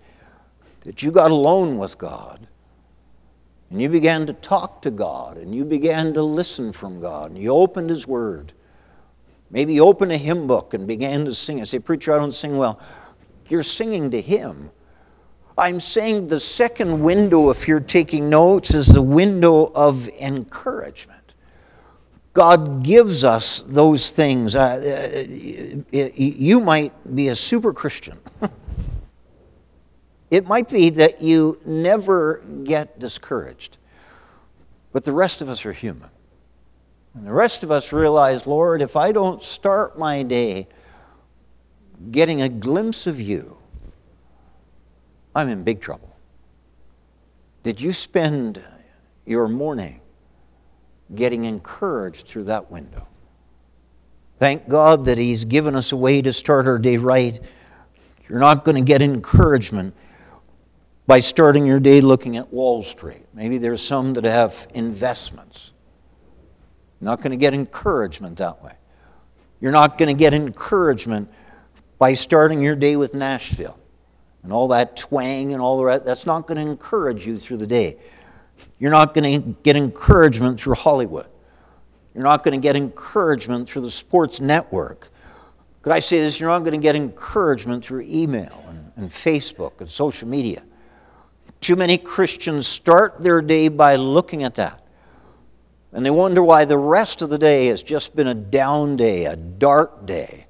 [0.82, 2.46] that you got alone with God
[3.70, 7.38] and you began to talk to God and you began to listen from God and
[7.38, 8.52] you opened His Word
[9.50, 11.60] Maybe you open a hymn book and began to sing.
[11.60, 12.80] I say, Preacher, I don't sing well.
[13.48, 14.70] You're singing to Him.
[15.60, 21.34] I'm saying the second window, if you're taking notes, is the window of encouragement.
[22.32, 24.54] God gives us those things.
[24.54, 25.26] Uh,
[25.92, 28.18] uh you might be a super Christian.
[30.30, 33.76] it might be that you never get discouraged,
[34.92, 36.08] but the rest of us are human.
[37.12, 40.68] And the rest of us realize, Lord, if I don't start my day
[42.10, 43.58] getting a glimpse of you,
[45.34, 46.16] I'm in big trouble.
[47.62, 48.62] Did you spend
[49.26, 50.00] your morning
[51.14, 53.06] getting encouraged through that window?
[54.38, 57.40] Thank God that He's given us a way to start our day right.
[58.28, 59.94] You're not going to get encouragement
[61.06, 63.26] by starting your day looking at Wall Street.
[63.34, 65.72] Maybe there's some that have investments.
[67.00, 68.72] You're not going to get encouragement that way.
[69.60, 71.30] You're not going to get encouragement
[71.98, 73.78] by starting your day with Nashville
[74.42, 76.04] and all that twang and all the rest.
[76.04, 77.98] That's not going to encourage you through the day.
[78.78, 81.26] You're not going to get encouragement through Hollywood.
[82.14, 85.08] You're not going to get encouragement through the sports network.
[85.82, 86.40] Could I say this?
[86.40, 90.62] You're not going to get encouragement through email and, and Facebook and social media.
[91.60, 94.84] Too many Christians start their day by looking at that.
[95.92, 99.26] And they wonder why the rest of the day has just been a down day,
[99.26, 100.46] a dark day,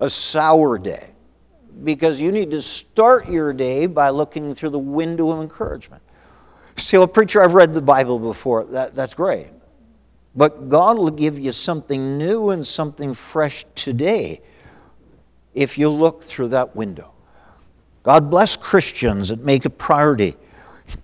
[0.00, 1.08] a sour day.
[1.84, 6.02] Because you need to start your day by looking through the window of encouragement.
[6.76, 8.64] say, well, preacher, I've read the Bible before.
[8.64, 9.48] That, that's great.
[10.34, 14.40] But God will give you something new and something fresh today
[15.54, 17.12] if you look through that window.
[18.02, 20.36] God bless Christians that make a priority.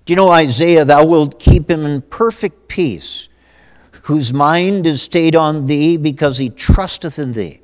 [0.05, 3.29] Do you know Isaiah, thou wilt keep him in perfect peace
[4.05, 7.61] whose mind is stayed on thee because he trusteth in thee.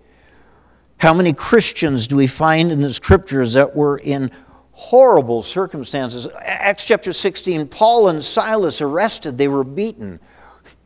[1.01, 4.31] How many Christians do we find in the scriptures that were in
[4.73, 6.29] horrible circumstances?
[6.43, 10.21] Acts chapter 16 Paul and Silas arrested, they were beaten,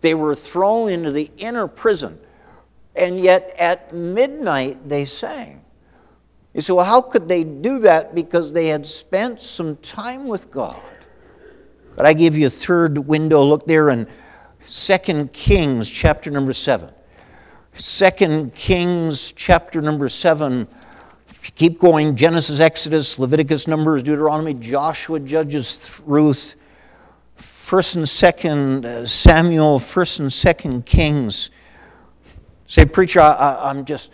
[0.03, 2.17] they were thrown into the inner prison,
[2.95, 5.65] and yet at midnight they sang.
[6.53, 8.15] You say, well, how could they do that?
[8.15, 10.81] Because they had spent some time with God.
[11.97, 13.43] But I give you a third window.
[13.43, 14.07] Look there in
[14.69, 16.93] 2 Kings chapter number 7.
[17.75, 20.69] Second Kings chapter number 7.
[21.57, 26.57] Keep going Genesis, Exodus, Leviticus, Numbers, Deuteronomy, Joshua, Judges, Ruth,
[27.39, 31.51] 1st and 2nd uh, Samuel, 1st and 2nd Kings.
[32.67, 34.11] Say, preacher, I, I'm just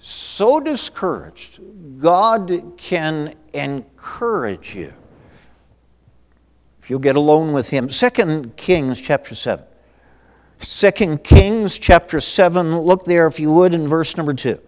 [0.00, 1.60] so discouraged.
[2.00, 4.92] God can encourage you
[6.82, 7.88] if you'll get alone with Him.
[7.88, 9.64] Second Kings chapter 7.
[10.64, 14.58] Second Kings chapter 7, look there if you would in verse number 2.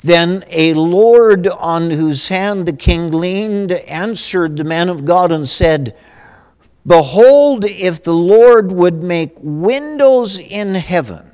[0.00, 5.48] Then a Lord on whose hand the king leaned answered the man of God and
[5.48, 5.96] said,
[6.86, 11.30] Behold, if the Lord would make windows in heaven,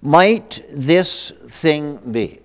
[0.00, 2.40] might this thing be?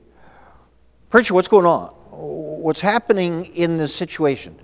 [1.10, 1.88] Preacher, what's going on?
[2.10, 4.56] What's happening in this situation?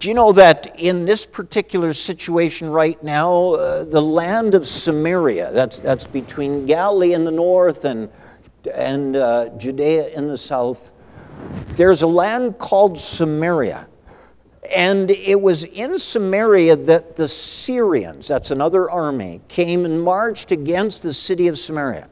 [0.00, 5.52] Do you know that in this particular situation right now, uh, the land of Samaria,
[5.52, 8.08] that's, that's between Galilee in the north and,
[8.72, 10.90] and uh, Judea in the south,
[11.76, 13.86] there's a land called Samaria.
[14.74, 21.02] And it was in Samaria that the Syrians, that's another army, came and marched against
[21.02, 22.08] the city of Samaria.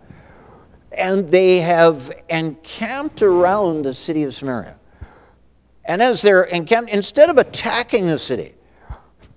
[0.92, 4.78] And they have encamped around the city of Samaria.
[5.88, 8.54] And as they're encamped, instead of attacking the city,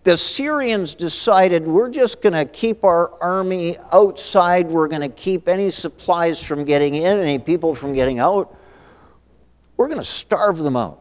[0.04, 4.68] the Syrians decided we're just going to keep our army outside.
[4.68, 8.56] We're going to keep any supplies from getting in, any people from getting out.
[9.78, 11.00] We're going to starve them out.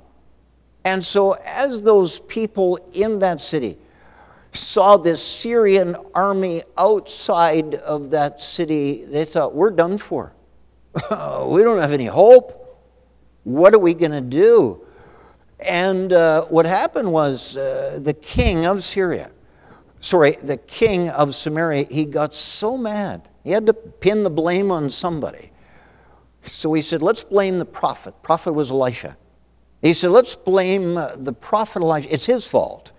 [0.85, 3.77] And so, as those people in that city
[4.53, 10.33] saw this Syrian army outside of that city, they thought, we're done for.
[10.95, 12.57] we don't have any hope.
[13.45, 14.87] What are we going to do?
[15.63, 19.31] And uh, what happened was uh, the king of Syria,
[20.01, 23.29] sorry, the king of Samaria, he got so mad.
[23.45, 25.53] He had to pin the blame on somebody.
[26.45, 28.15] So he said, let's blame the prophet.
[28.23, 29.17] Prophet was Elisha.
[29.83, 32.13] He said, let's blame uh, the prophet Elijah.
[32.13, 32.93] It's his fault.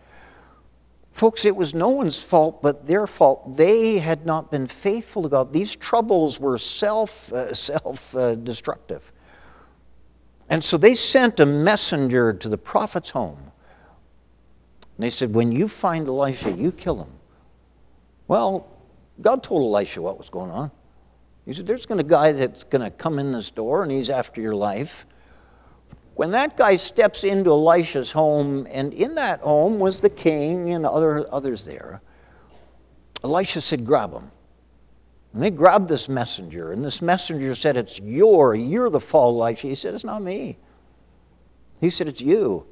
[1.12, 3.57] Folks, it was no one's fault but their fault.
[3.57, 5.53] They had not been faithful to God.
[5.53, 9.11] These troubles were self, uh, self uh, destructive.
[10.51, 13.39] And so they sent a messenger to the prophet's home.
[14.97, 17.11] And they said, When you find Elisha, you kill him.
[18.27, 18.67] Well,
[19.21, 20.69] God told Elisha what was going on.
[21.45, 23.83] He said, There's going to be a guy that's going to come in this door
[23.83, 25.05] and he's after your life.
[26.15, 30.85] When that guy steps into Elisha's home, and in that home was the king and
[30.85, 32.01] other, others there,
[33.23, 34.31] Elisha said, Grab him.
[35.34, 39.67] And they grabbed this messenger, and this messenger said, It's your, you're the fall Elisha.
[39.67, 40.57] He said, It's not me.
[41.79, 42.65] He said, It's you.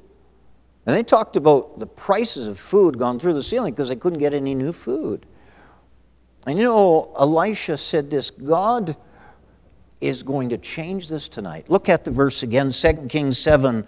[0.86, 4.18] And they talked about the prices of food gone through the ceiling because they couldn't
[4.18, 5.26] get any new food.
[6.46, 8.96] And you know, Elisha said this God
[10.00, 11.68] is going to change this tonight.
[11.68, 13.86] Look at the verse again, 2 Kings 7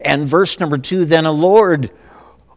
[0.00, 1.04] and verse number 2.
[1.04, 1.90] Then a Lord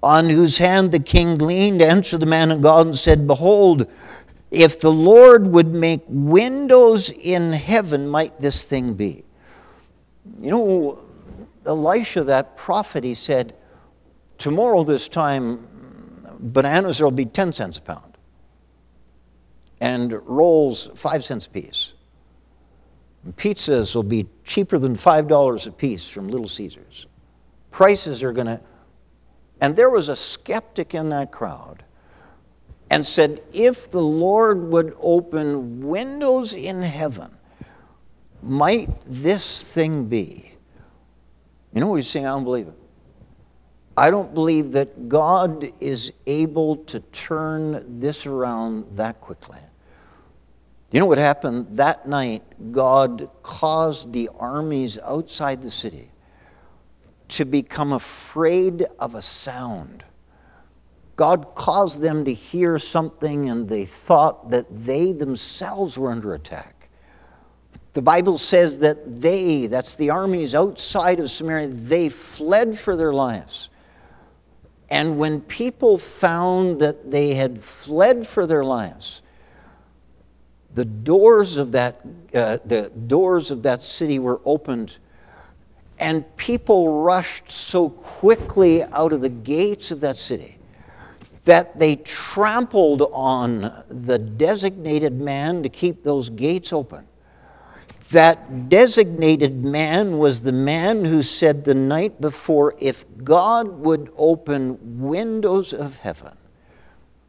[0.03, 3.88] on whose hand the king leaned answered the man of God and said, Behold,
[4.57, 9.23] if the Lord would make windows in heaven, might this thing be?
[10.41, 10.99] You know,
[11.65, 13.55] Elisha, that prophet, he said,
[14.39, 15.67] Tomorrow, this time,
[16.39, 18.17] bananas will be 10 cents a pound,
[19.79, 21.93] and rolls 5 cents a piece.
[23.23, 27.05] And pizzas will be cheaper than $5 a piece from Little Caesars.
[27.69, 28.59] Prices are going to.
[29.61, 31.83] And there was a skeptic in that crowd
[32.89, 37.31] and said, If the Lord would open windows in heaven,
[38.41, 40.51] might this thing be?
[41.73, 42.25] You know what he's saying?
[42.25, 42.73] I don't believe it.
[43.97, 49.57] I don't believe that God is able to turn this around that quickly.
[50.91, 51.77] You know what happened?
[51.77, 56.11] That night, God caused the armies outside the city
[57.29, 60.03] to become afraid of a sound.
[61.18, 66.89] God caused them to hear something and they thought that they themselves were under attack.
[67.95, 73.11] The Bible says that they, that's the armies outside of Samaria, they fled for their
[73.11, 73.72] lives.
[74.89, 79.24] And when people found that they had fled for their lives,
[80.76, 82.01] the doors of that,
[82.36, 84.97] uh, the doors of that city were opened
[85.97, 90.56] and people rushed so quickly out of the gates of that city
[91.47, 97.07] that they trampled on the designated man to keep those gates open.
[98.11, 104.99] That designated man was the man who said the night before, if God would open
[104.99, 106.37] windows of heaven.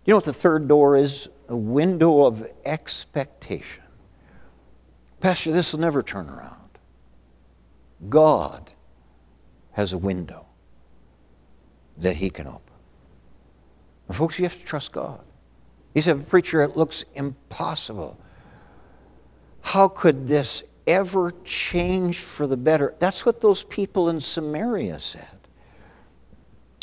[0.04, 1.28] You know what the third door is?
[1.48, 3.82] A window of expectation.
[5.20, 6.78] Pastor, this will never turn around.
[8.08, 8.70] God
[9.72, 10.46] has a window
[11.96, 12.67] that he can open.
[14.12, 15.20] Folks, you have to trust God.
[15.94, 18.18] He said, Preacher, it looks impossible.
[19.60, 22.94] How could this ever change for the better?
[22.98, 25.26] That's what those people in Samaria said.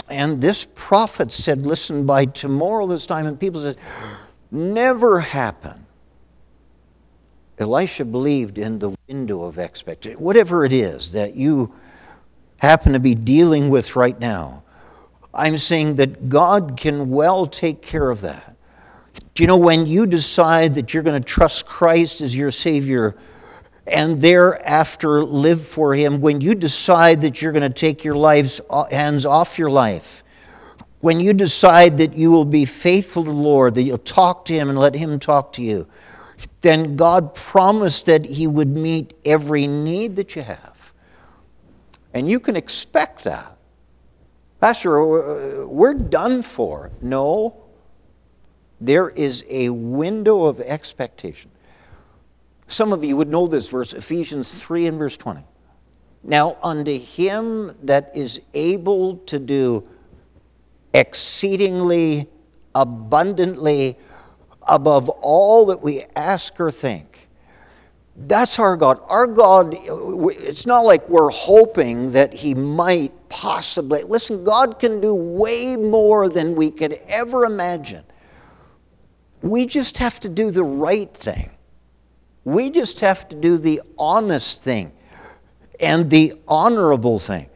[0.07, 3.77] And this prophet said, Listen, by tomorrow this time, and people said,
[4.51, 5.85] Never happen.
[7.57, 10.19] Elisha believed in the window of expectation.
[10.19, 11.73] Whatever it is that you
[12.57, 14.63] happen to be dealing with right now,
[15.35, 18.55] I'm saying that God can well take care of that.
[19.33, 23.15] Do you know when you decide that you're going to trust Christ as your Savior
[23.87, 28.61] and thereafter live for Him, when you decide that you're going to take your life's
[28.69, 30.23] uh, hands off your life,
[31.01, 34.53] when you decide that you will be faithful to the Lord, that you'll talk to
[34.53, 35.87] Him and let Him talk to you,
[36.61, 40.93] then God promised that He would meet every need that you have.
[42.13, 43.54] And you can expect that.
[44.65, 46.89] Pastor, uh, we're done for.
[46.99, 47.55] No,
[48.81, 51.51] there is a window of expectation.
[52.67, 55.43] Some of you would know this verse, Ephesians 3 and verse 20.
[56.23, 59.87] Now, unto him that is able to do
[60.95, 62.27] exceedingly
[62.73, 63.99] abundantly
[64.67, 67.14] above all that we ask or think.
[68.15, 69.01] That's our God.
[69.07, 74.03] Our God, it's not like we're hoping that He might possibly.
[74.03, 78.03] Listen, God can do way more than we could ever imagine.
[79.41, 81.51] We just have to do the right thing.
[82.45, 84.93] We just have to do the honest thing
[85.79, 87.49] and the honorable thing.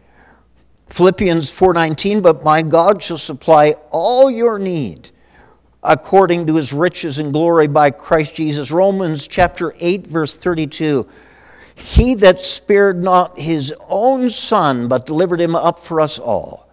[0.89, 5.12] Philippians 4:19 but my God shall supply all your need
[5.84, 8.71] according to his riches and glory by Christ Jesus.
[8.71, 11.07] Romans chapter 8 verse 32
[11.75, 16.69] He that spared not his own son but delivered him up for us all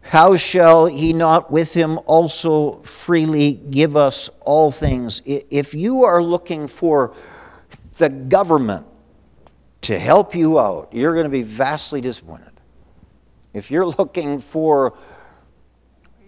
[0.00, 6.22] how shall he not with him also freely give us all things if you are
[6.22, 7.12] looking for
[7.98, 8.86] the government
[9.82, 12.50] to help you out, you're going to be vastly disappointed.
[13.54, 14.96] If you're looking for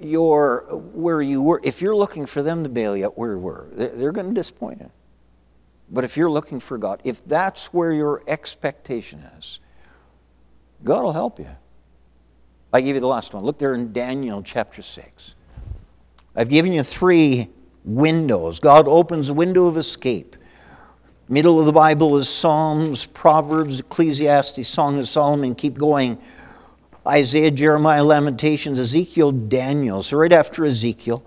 [0.01, 3.38] your where you were, if you're looking for them to bail you out where you
[3.38, 4.90] were, they're going to disappoint you.
[5.90, 9.61] But if you're looking for God, if that's where your expectation is,
[10.84, 11.49] God will help you.
[12.72, 13.44] I give you the last one.
[13.44, 15.34] Look there in Daniel chapter 6.
[16.36, 17.49] I've given you three
[17.84, 18.61] windows.
[18.61, 20.36] God opens a window of escape.
[21.30, 25.55] Middle of the Bible is Psalms, Proverbs, Ecclesiastes, Song of Solomon.
[25.55, 26.18] Keep going.
[27.09, 30.02] Isaiah, Jeremiah, Lamentations, Ezekiel, Daniel.
[30.02, 31.24] So, right after Ezekiel,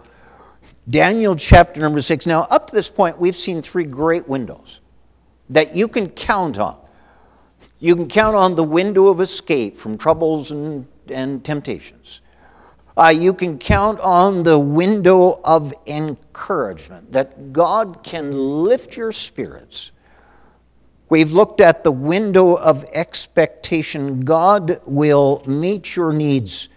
[0.90, 2.26] Daniel chapter number six.
[2.26, 4.80] Now, up to this point, we've seen three great windows
[5.50, 6.78] that you can count on.
[7.80, 12.22] You can count on the window of escape from troubles and, and temptations.
[12.96, 19.92] Uh, you can count on the window of encouragement that God can lift your spirits.
[21.12, 24.22] We've looked at the window of expectation.
[24.22, 26.70] God will meet your needs.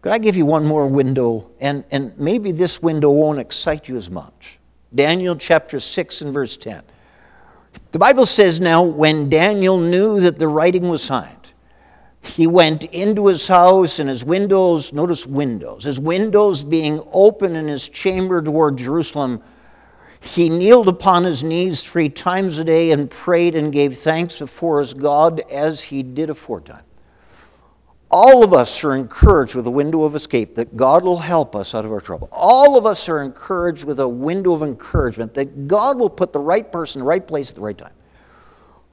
[0.00, 1.50] Could I give you one more window?
[1.60, 4.58] And, and maybe this window won't excite you as much.
[4.94, 6.82] Daniel chapter 6 and verse 10.
[7.92, 11.52] The Bible says now, when Daniel knew that the writing was signed,
[12.22, 17.68] he went into his house and his windows, notice windows, his windows being open in
[17.68, 19.42] his chamber toward Jerusalem.
[20.20, 24.78] He kneeled upon his knees three times a day and prayed and gave thanks before
[24.80, 26.84] his God as he did aforetime.
[28.10, 31.74] All of us are encouraged with a window of escape that God will help us
[31.74, 32.28] out of our trouble.
[32.32, 36.40] All of us are encouraged with a window of encouragement that God will put the
[36.40, 37.92] right person in the right place at the right time.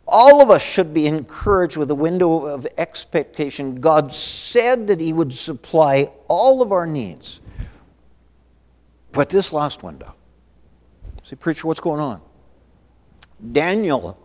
[0.07, 3.75] All of us should be encouraged with a window of expectation.
[3.75, 7.41] God said that He would supply all of our needs.
[9.11, 10.13] But this last window,
[11.29, 12.21] see, preacher, what's going on?
[13.51, 14.17] Daniel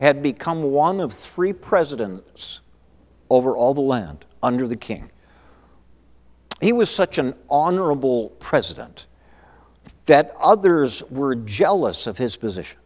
[0.00, 2.60] had become one of three presidents
[3.30, 5.10] over all the land under the king.
[6.60, 9.06] He was such an honorable president
[10.06, 12.78] that others were jealous of his position.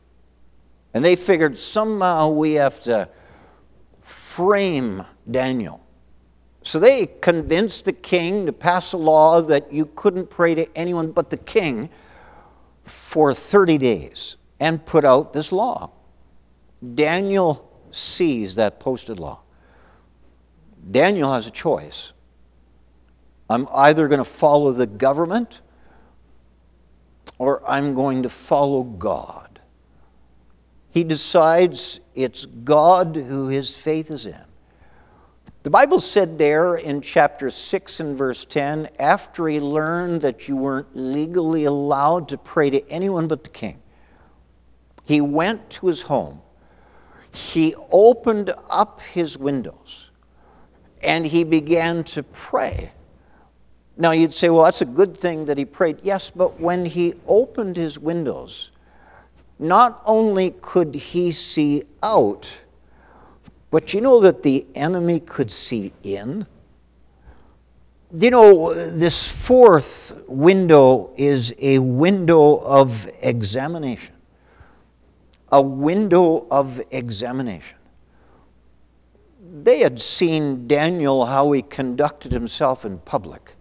[0.94, 3.08] And they figured somehow we have to
[4.02, 5.82] frame Daniel.
[6.62, 11.12] So they convinced the king to pass a law that you couldn't pray to anyone
[11.12, 11.88] but the king
[12.86, 15.90] for 30 days and put out this law.
[16.94, 19.40] Daniel sees that posted law.
[20.90, 22.12] Daniel has a choice.
[23.48, 25.60] I'm either going to follow the government
[27.38, 29.60] or I'm going to follow God.
[30.90, 34.44] He decides it's God who his faith is in.
[35.66, 40.54] The Bible said there in chapter 6 and verse 10 after he learned that you
[40.54, 43.82] weren't legally allowed to pray to anyone but the king,
[45.02, 46.40] he went to his home.
[47.32, 50.12] He opened up his windows
[51.02, 52.92] and he began to pray.
[53.96, 55.98] Now you'd say, well, that's a good thing that he prayed.
[56.04, 58.70] Yes, but when he opened his windows,
[59.58, 62.56] not only could he see out,
[63.76, 66.46] but you know that the enemy could see in?
[68.10, 74.14] You know, this fourth window is a window of examination.
[75.52, 77.76] A window of examination.
[79.62, 83.56] They had seen Daniel, how he conducted himself in public.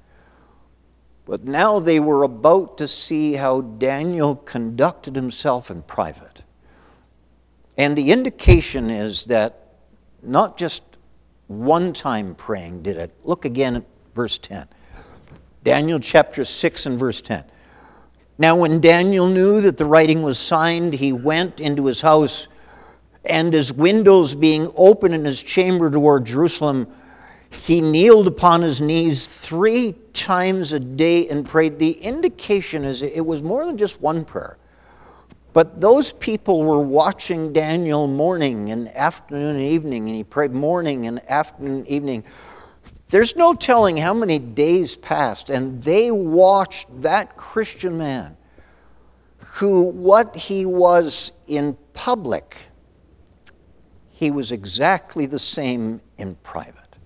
[1.25, 6.43] But now they were about to see how Daniel conducted himself in private.
[7.77, 9.63] And the indication is that
[10.27, 10.83] not just
[11.47, 13.13] one time praying did it.
[13.23, 13.83] Look again at
[14.15, 14.67] verse 10.
[15.63, 17.43] Daniel chapter 6 and verse 10.
[18.37, 22.47] Now, when Daniel knew that the writing was signed, he went into his house,
[23.23, 26.87] and his windows being open in his chamber toward Jerusalem,
[27.49, 31.79] he kneeled upon his knees three times a day and prayed.
[31.79, 34.57] The indication is it was more than just one prayer.
[35.55, 41.07] But those people were watching Daniel morning and afternoon and evening, and he prayed morning
[41.07, 42.25] and afternoon and evening.
[43.07, 48.35] There's no telling how many days passed, and they watched that Christian man
[49.37, 52.57] who, what he was in public,
[54.09, 56.97] he was exactly the same in private.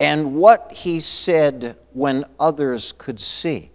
[0.00, 3.70] And what he said when others could see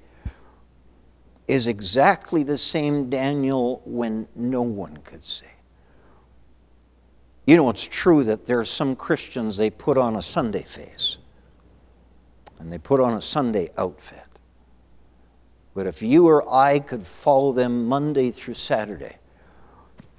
[1.50, 5.48] is exactly the same Daniel when no one could see.
[7.48, 11.18] You know, it's true that there are some Christians, they put on a Sunday face
[12.60, 14.28] and they put on a Sunday outfit.
[15.74, 19.18] But if you or I could follow them Monday through Saturday,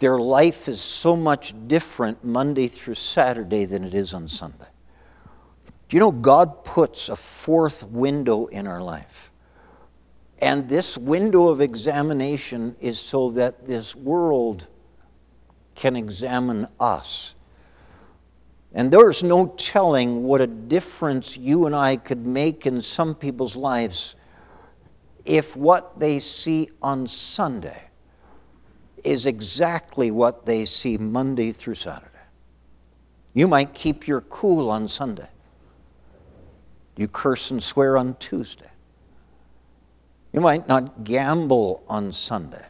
[0.01, 4.67] their life is so much different Monday through Saturday than it is on Sunday.
[5.89, 9.30] Do you know God puts a fourth window in our life?
[10.41, 14.67] And this window of examination is so that this world
[15.75, 17.35] can examine us.
[18.73, 23.57] And there's no telling what a difference you and I could make in some people's
[23.57, 24.15] lives
[25.25, 27.83] if what they see on Sunday
[29.05, 32.07] is exactly what they see Monday through Saturday.
[33.35, 35.29] You might keep your cool on Sunday.
[36.97, 38.70] You curse and swear on Tuesday.
[40.33, 42.65] You might not gamble on Sunday.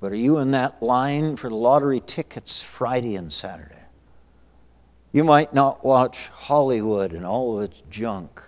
[0.00, 3.74] But are you in that line for the lottery tickets Friday and Saturday?
[5.12, 8.42] You might not watch Hollywood and all of its junk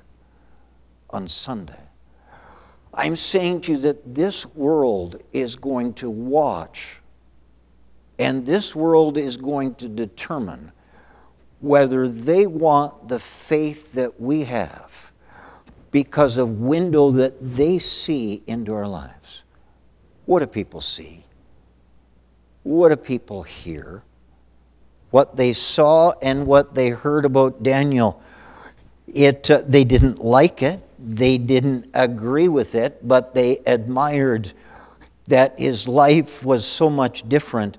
[1.08, 1.78] on Sunday.
[2.92, 7.00] I'm saying to you that this world is going to watch,
[8.18, 10.72] and this world is going to determine
[11.60, 15.05] whether they want the faith that we have
[15.90, 19.42] because of window that they see into our lives.
[20.26, 21.26] What do people see?
[22.66, 24.02] what do people hear?
[25.10, 28.20] What they saw and what they heard about Daniel.
[29.06, 34.52] It, uh, they didn't like it, they didn't agree with it, but they admired
[35.28, 37.78] that his life was so much different.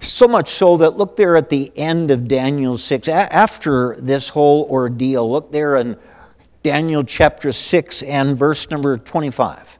[0.00, 4.66] So much so that look there at the end of Daniel 6, after this whole
[4.70, 5.98] ordeal, look there in
[6.64, 9.78] Daniel chapter 6 and verse number 25.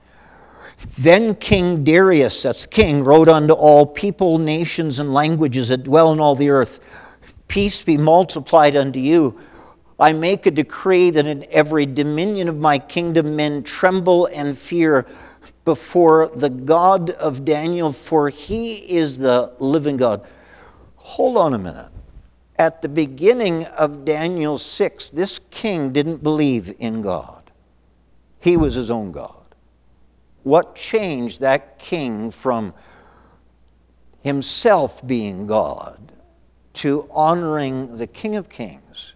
[0.98, 6.20] Then King Darius, that's king, wrote unto all people, nations, and languages that dwell in
[6.20, 6.78] all the earth
[7.48, 9.38] Peace be multiplied unto you.
[9.98, 15.06] I make a decree that in every dominion of my kingdom men tremble and fear
[15.64, 20.26] before the God of Daniel, for he is the living God.
[20.96, 21.93] Hold on a minute.
[22.56, 27.50] At the beginning of Daniel 6, this king didn't believe in God,
[28.40, 29.34] he was his own God.
[30.44, 32.74] What changed that king from
[34.22, 36.12] himself being God
[36.74, 39.14] to honoring the King of Kings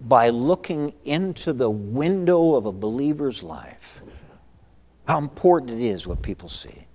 [0.00, 4.00] by looking into the window of a believer's life?
[5.06, 6.86] How important it is what people see.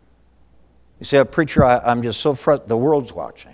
[0.99, 2.69] You say, oh, preacher, I, am just so frustrated.
[2.69, 3.50] The world's watching.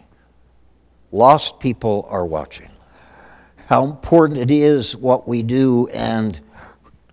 [1.11, 2.69] Lost people are watching.
[3.67, 6.39] How important it is what we do and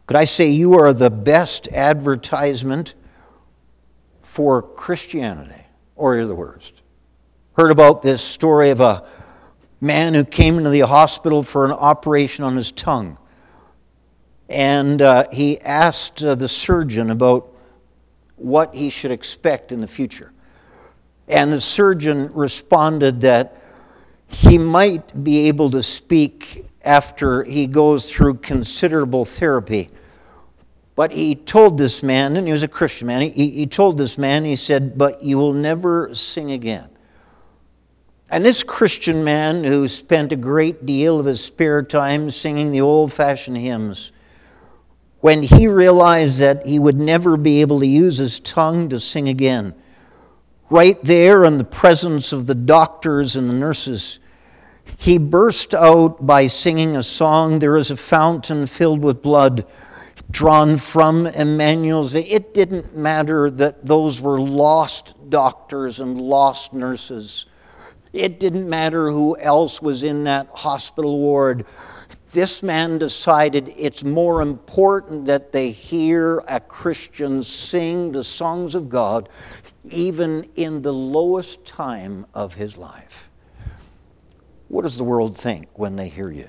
[0.06, 2.94] could I say you are the best advertisement
[4.22, 5.62] for Christianity,
[5.96, 6.82] or you're the worst?
[7.54, 9.06] Heard about this story of a
[9.80, 13.18] man who came into the hospital for an operation on his tongue.
[14.50, 17.50] And uh, he asked uh, the surgeon about
[18.36, 20.32] what he should expect in the future.
[21.28, 23.56] And the surgeon responded that
[24.34, 29.90] he might be able to speak after he goes through considerable therapy.
[30.96, 34.16] But he told this man, and he was a Christian man, he, he told this
[34.16, 36.88] man, he said, But you will never sing again.
[38.30, 42.80] And this Christian man who spent a great deal of his spare time singing the
[42.80, 44.12] old fashioned hymns,
[45.20, 49.28] when he realized that he would never be able to use his tongue to sing
[49.28, 49.74] again,
[50.68, 54.18] right there in the presence of the doctors and the nurses,
[54.98, 59.66] he burst out by singing a song There is a fountain filled with blood
[60.30, 62.14] drawn from Emmanuel's.
[62.14, 67.46] It didn't matter that those were lost doctors and lost nurses.
[68.12, 71.66] It didn't matter who else was in that hospital ward.
[72.32, 78.88] This man decided it's more important that they hear a Christian sing the songs of
[78.88, 79.28] God
[79.90, 83.23] even in the lowest time of his life.
[84.74, 86.48] What does the world think when they hear you?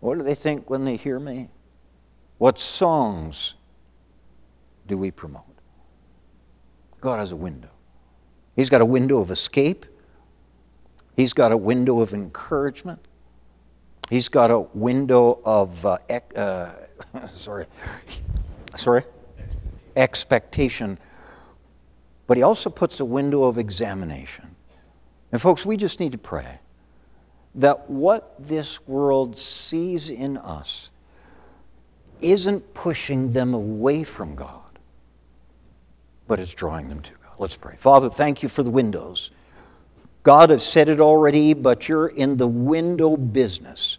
[0.00, 1.48] What do they think when they hear me?
[2.36, 3.54] What songs
[4.86, 5.56] do we promote?
[7.00, 7.70] God has a window.
[8.56, 9.86] He's got a window of escape.
[11.16, 13.00] He's got a window of encouragement.
[14.10, 15.96] He's got a window of uh,
[16.36, 16.72] uh,
[17.26, 17.64] sorry,
[18.74, 19.04] sorry,
[19.96, 20.98] expectation.
[22.26, 24.54] But he also puts a window of examination.
[25.32, 26.58] And folks, we just need to pray
[27.56, 30.90] that what this world sees in us
[32.20, 34.78] isn't pushing them away from God,
[36.28, 37.32] but it's drawing them to God.
[37.38, 37.76] Let's pray.
[37.78, 39.30] Father, thank you for the windows.
[40.22, 43.98] God, I've said it already, but you're in the window business.